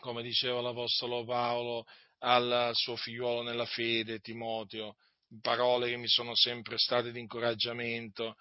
[0.00, 1.84] come diceva l'Apostolo Paolo
[2.18, 4.96] al suo figliuolo nella fede, Timoteo,
[5.40, 8.36] parole che mi sono sempre state di incoraggiamento.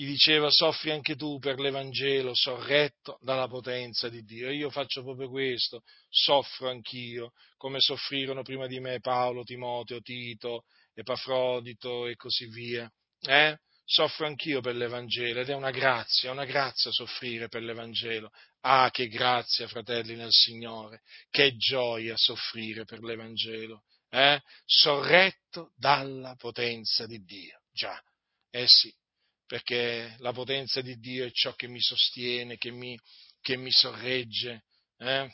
[0.00, 4.50] Gli diceva soffri anche tu per l'Evangelo, sorretto dalla potenza di Dio.
[4.50, 12.06] Io faccio proprio questo, soffro anch'io, come soffrirono prima di me Paolo, Timoteo, Tito, Epafrodito
[12.06, 12.90] e così via.
[13.20, 13.58] Eh?
[13.84, 18.30] Soffro anch'io per l'Evangelo ed è una grazia, è una grazia soffrire per l'Evangelo.
[18.60, 27.04] Ah, che grazia, fratelli nel Signore, che gioia soffrire per l'Evangelo eh, sorretto dalla potenza
[27.04, 27.60] di Dio.
[27.70, 28.02] Già,
[28.48, 28.90] eh sì,
[29.50, 32.96] perché la potenza di Dio è ciò che mi sostiene, che mi,
[33.40, 34.62] che mi sorregge.
[34.96, 35.28] Eh?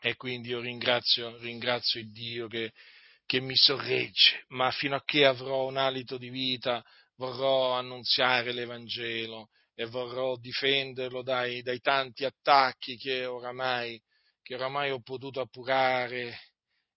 [0.00, 2.72] E quindi io ringrazio, ringrazio il Dio che,
[3.26, 6.84] che mi sorregge, ma fino a che avrò un alito di vita
[7.18, 14.02] vorrò annunziare l'Evangelo e vorrò difenderlo dai, dai tanti attacchi che oramai,
[14.42, 16.36] che oramai ho potuto appurare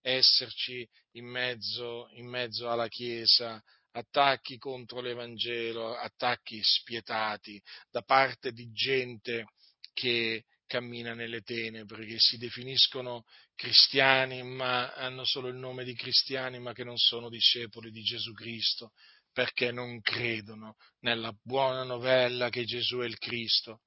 [0.02, 3.64] esserci in mezzo, in mezzo alla Chiesa,
[3.94, 9.48] attacchi contro l'Evangelo, attacchi spietati da parte di gente
[9.94, 13.26] che cammina nelle tenebre, che si definiscono
[13.56, 18.34] cristiani, ma hanno solo il nome di cristiani, ma che non sono discepoli di Gesù
[18.34, 18.94] Cristo,
[19.32, 23.82] perché non credono nella buona novella che Gesù è il Cristo.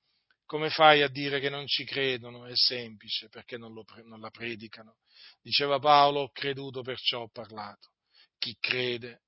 [0.45, 2.47] Come fai a dire che non ci credono?
[2.47, 4.99] È semplice, perché non, lo, non la predicano.
[5.43, 7.91] Diceva Paolo, ho creduto perciò ho parlato.
[8.39, 9.23] Chi crede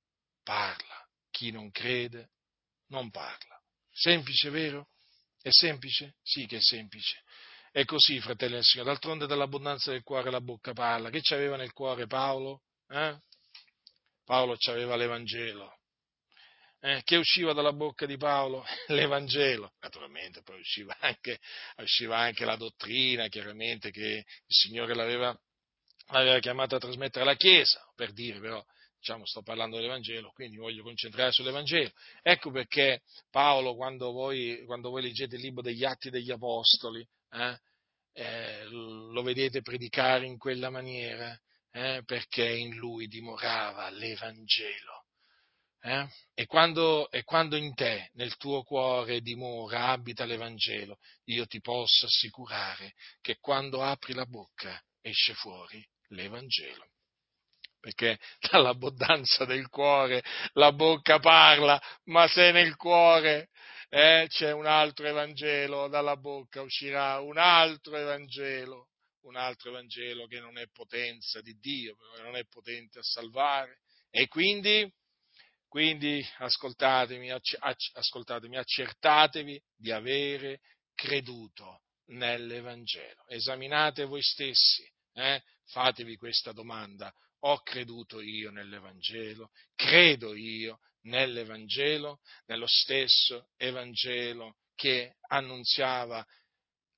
[0.49, 2.31] parla, chi non crede
[2.87, 3.61] non parla.
[3.93, 4.89] Semplice, vero?
[5.43, 6.17] È semplice?
[6.23, 7.23] Sì che è semplice.
[7.71, 8.91] È così, fratelli del Signore.
[8.91, 11.11] D'altronde dall'abbondanza del cuore la bocca parla.
[11.11, 12.63] Che c'aveva nel cuore Paolo?
[12.89, 13.19] Eh?
[14.25, 15.79] Paolo c'aveva l'Evangelo
[16.81, 18.65] eh, che usciva dalla bocca di Paolo?
[18.89, 21.39] L'Evangelo, naturalmente poi usciva anche,
[21.77, 25.37] usciva anche la dottrina, chiaramente che il Signore l'aveva,
[26.11, 28.65] l'aveva chiamato a trasmettere alla Chiesa, per dire però,
[29.09, 31.91] diciamo, sto parlando dell'Evangelo, quindi voglio concentrare sull'Evangelo.
[32.23, 37.59] Ecco perché Paolo, quando voi, quando voi leggete il libro degli Atti degli Apostoli, eh,
[38.13, 41.39] eh, lo vedete predicare in quella maniera,
[41.71, 44.99] eh, perché in lui dimorava l'Evangelo
[45.81, 46.09] eh?
[46.35, 52.07] E, quando, e, quando, in te, nel tuo cuore dimora, abita l'Evangelo, io ti posso
[52.07, 56.85] assicurare che quando apri la bocca esce fuori l'Evangelo.
[57.89, 58.19] Perché
[58.51, 60.23] dall'abbondanza del cuore
[60.53, 63.49] la bocca parla, ma se nel cuore
[63.89, 68.89] eh, c'è un altro Evangelo, dalla bocca uscirà un altro Evangelo,
[69.23, 73.79] un altro Evangelo che non è potenza di Dio, che non è potente a salvare.
[74.11, 74.93] E quindi
[75.67, 80.61] quindi ascoltatemi, ascoltatemi, accertatevi di avere
[80.95, 83.27] creduto nell'Evangelo.
[83.29, 85.43] Esaminate voi stessi, eh?
[85.65, 87.13] fatevi questa domanda.
[87.41, 89.51] Ho creduto io nell'Evangelo?
[89.75, 96.25] Credo io nell'Evangelo, nello stesso Evangelo che annunziava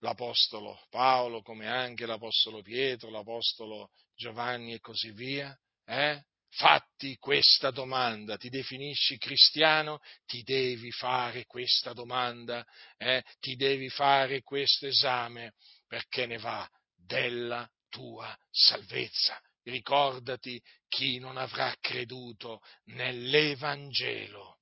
[0.00, 5.56] l'Apostolo Paolo, come anche l'Apostolo Pietro, l'Apostolo Giovanni e così via?
[5.84, 6.22] Eh?
[6.52, 10.00] Fatti questa domanda, ti definisci cristiano?
[10.26, 12.66] Ti devi fare questa domanda,
[12.96, 13.22] eh?
[13.38, 15.54] ti devi fare questo esame,
[15.86, 19.40] perché ne va della tua salvezza.
[19.62, 24.60] Ricordati, chi non avrà creduto nell'Evangelo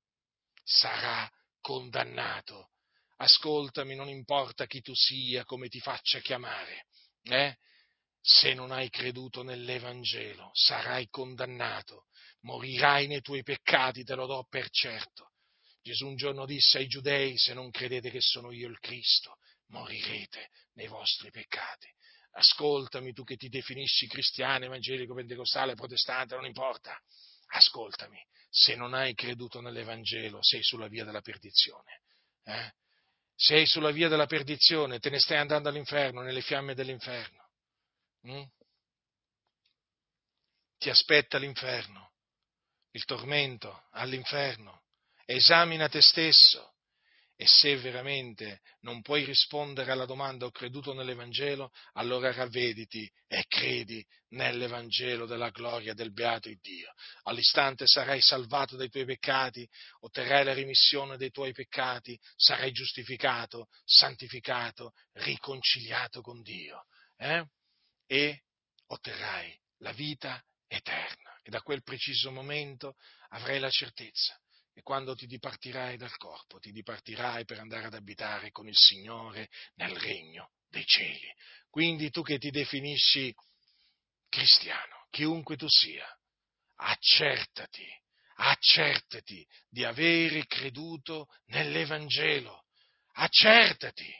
[0.62, 1.30] sarà
[1.60, 2.70] condannato.
[3.16, 6.86] Ascoltami, non importa chi tu sia, come ti faccia chiamare,
[7.22, 7.56] eh?
[8.20, 12.06] se non hai creduto nell'Evangelo, sarai condannato,
[12.42, 15.32] morirai nei tuoi peccati, te lo do per certo.
[15.80, 19.38] Gesù un giorno disse ai giudei, se non credete che sono io il Cristo,
[19.68, 21.88] morirete nei vostri peccati.
[22.38, 26.96] Ascoltami tu che ti definisci cristiano, evangelico, pentecostale, protestante, non importa.
[27.48, 32.02] Ascoltami, se non hai creduto nell'Evangelo sei sulla via della perdizione.
[32.44, 32.72] Eh?
[33.34, 37.50] Sei sulla via della perdizione, te ne stai andando all'inferno, nelle fiamme dell'inferno.
[38.28, 38.42] Mm?
[40.78, 42.12] Ti aspetta l'inferno,
[42.92, 44.84] il tormento all'inferno.
[45.24, 46.67] Esamina te stesso
[47.40, 54.04] E se veramente non puoi rispondere alla domanda ho creduto nell'Evangelo, allora ravvediti e credi
[54.30, 56.92] nell'Evangelo della gloria del beato Dio.
[57.22, 59.64] All'istante sarai salvato dai tuoi peccati,
[60.00, 66.86] otterrai la rimissione dei tuoi peccati, sarai giustificato, santificato, riconciliato con Dio.
[67.16, 67.46] Eh?
[68.08, 68.42] E
[68.86, 71.38] otterrai la vita eterna.
[71.44, 72.96] E da quel preciso momento
[73.28, 74.36] avrai la certezza
[74.78, 79.48] e quando ti dipartirai dal corpo, ti dipartirai per andare ad abitare con il Signore
[79.74, 81.34] nel regno dei cieli.
[81.68, 83.34] Quindi tu che ti definisci
[84.28, 86.06] cristiano, chiunque tu sia,
[86.76, 87.84] accertati,
[88.36, 92.66] accertati di avere creduto nell'Evangelo,
[93.14, 94.14] accertati.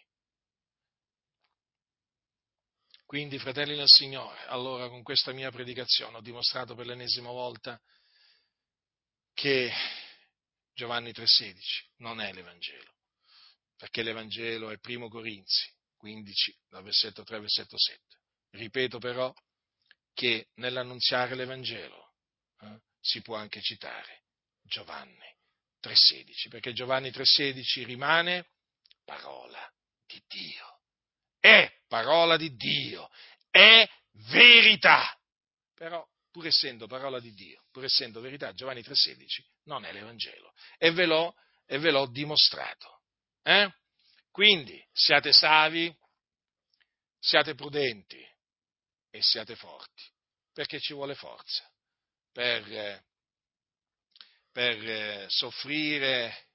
[3.07, 7.81] Quindi, fratelli del Signore, allora con questa mia predicazione ho dimostrato per l'ennesima volta
[9.33, 9.73] che
[10.79, 11.57] Giovanni 3,16,
[11.97, 12.95] non è l'Evangelo,
[13.77, 18.01] perché l'Evangelo è primo Corinzi 15, dal versetto 3 versetto 7.
[18.51, 19.35] Ripeto però
[20.15, 22.13] che nell'annunziare l'Evangelo
[22.61, 24.27] eh, si può anche citare
[24.63, 25.37] Giovanni
[25.83, 28.51] 3,16, perché Giovanni 3,16 rimane
[29.05, 29.69] parola
[30.07, 30.81] di Dio,
[31.41, 33.11] è parola di Dio,
[33.51, 33.85] è
[34.31, 35.13] verità.
[35.75, 36.09] Però
[36.39, 40.53] pur essendo parola di Dio, pur essendo verità, Giovanni 3,16 non è l'Evangelo.
[40.77, 41.35] E ve l'ho,
[41.67, 43.01] e ve l'ho dimostrato.
[43.43, 43.69] Eh?
[44.31, 45.93] Quindi siate savi,
[47.19, 48.25] siate prudenti
[49.11, 50.05] e siate forti,
[50.53, 51.69] perché ci vuole forza
[52.31, 53.03] per,
[54.53, 56.51] per soffrire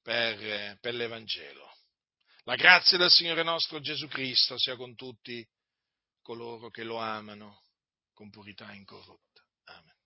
[0.00, 1.70] per, per l'Evangelo.
[2.44, 5.46] La grazia del Signore nostro Gesù Cristo sia con tutti
[6.22, 7.61] coloro che lo amano
[8.12, 9.42] con purità incorrotta.
[9.64, 10.01] Amen.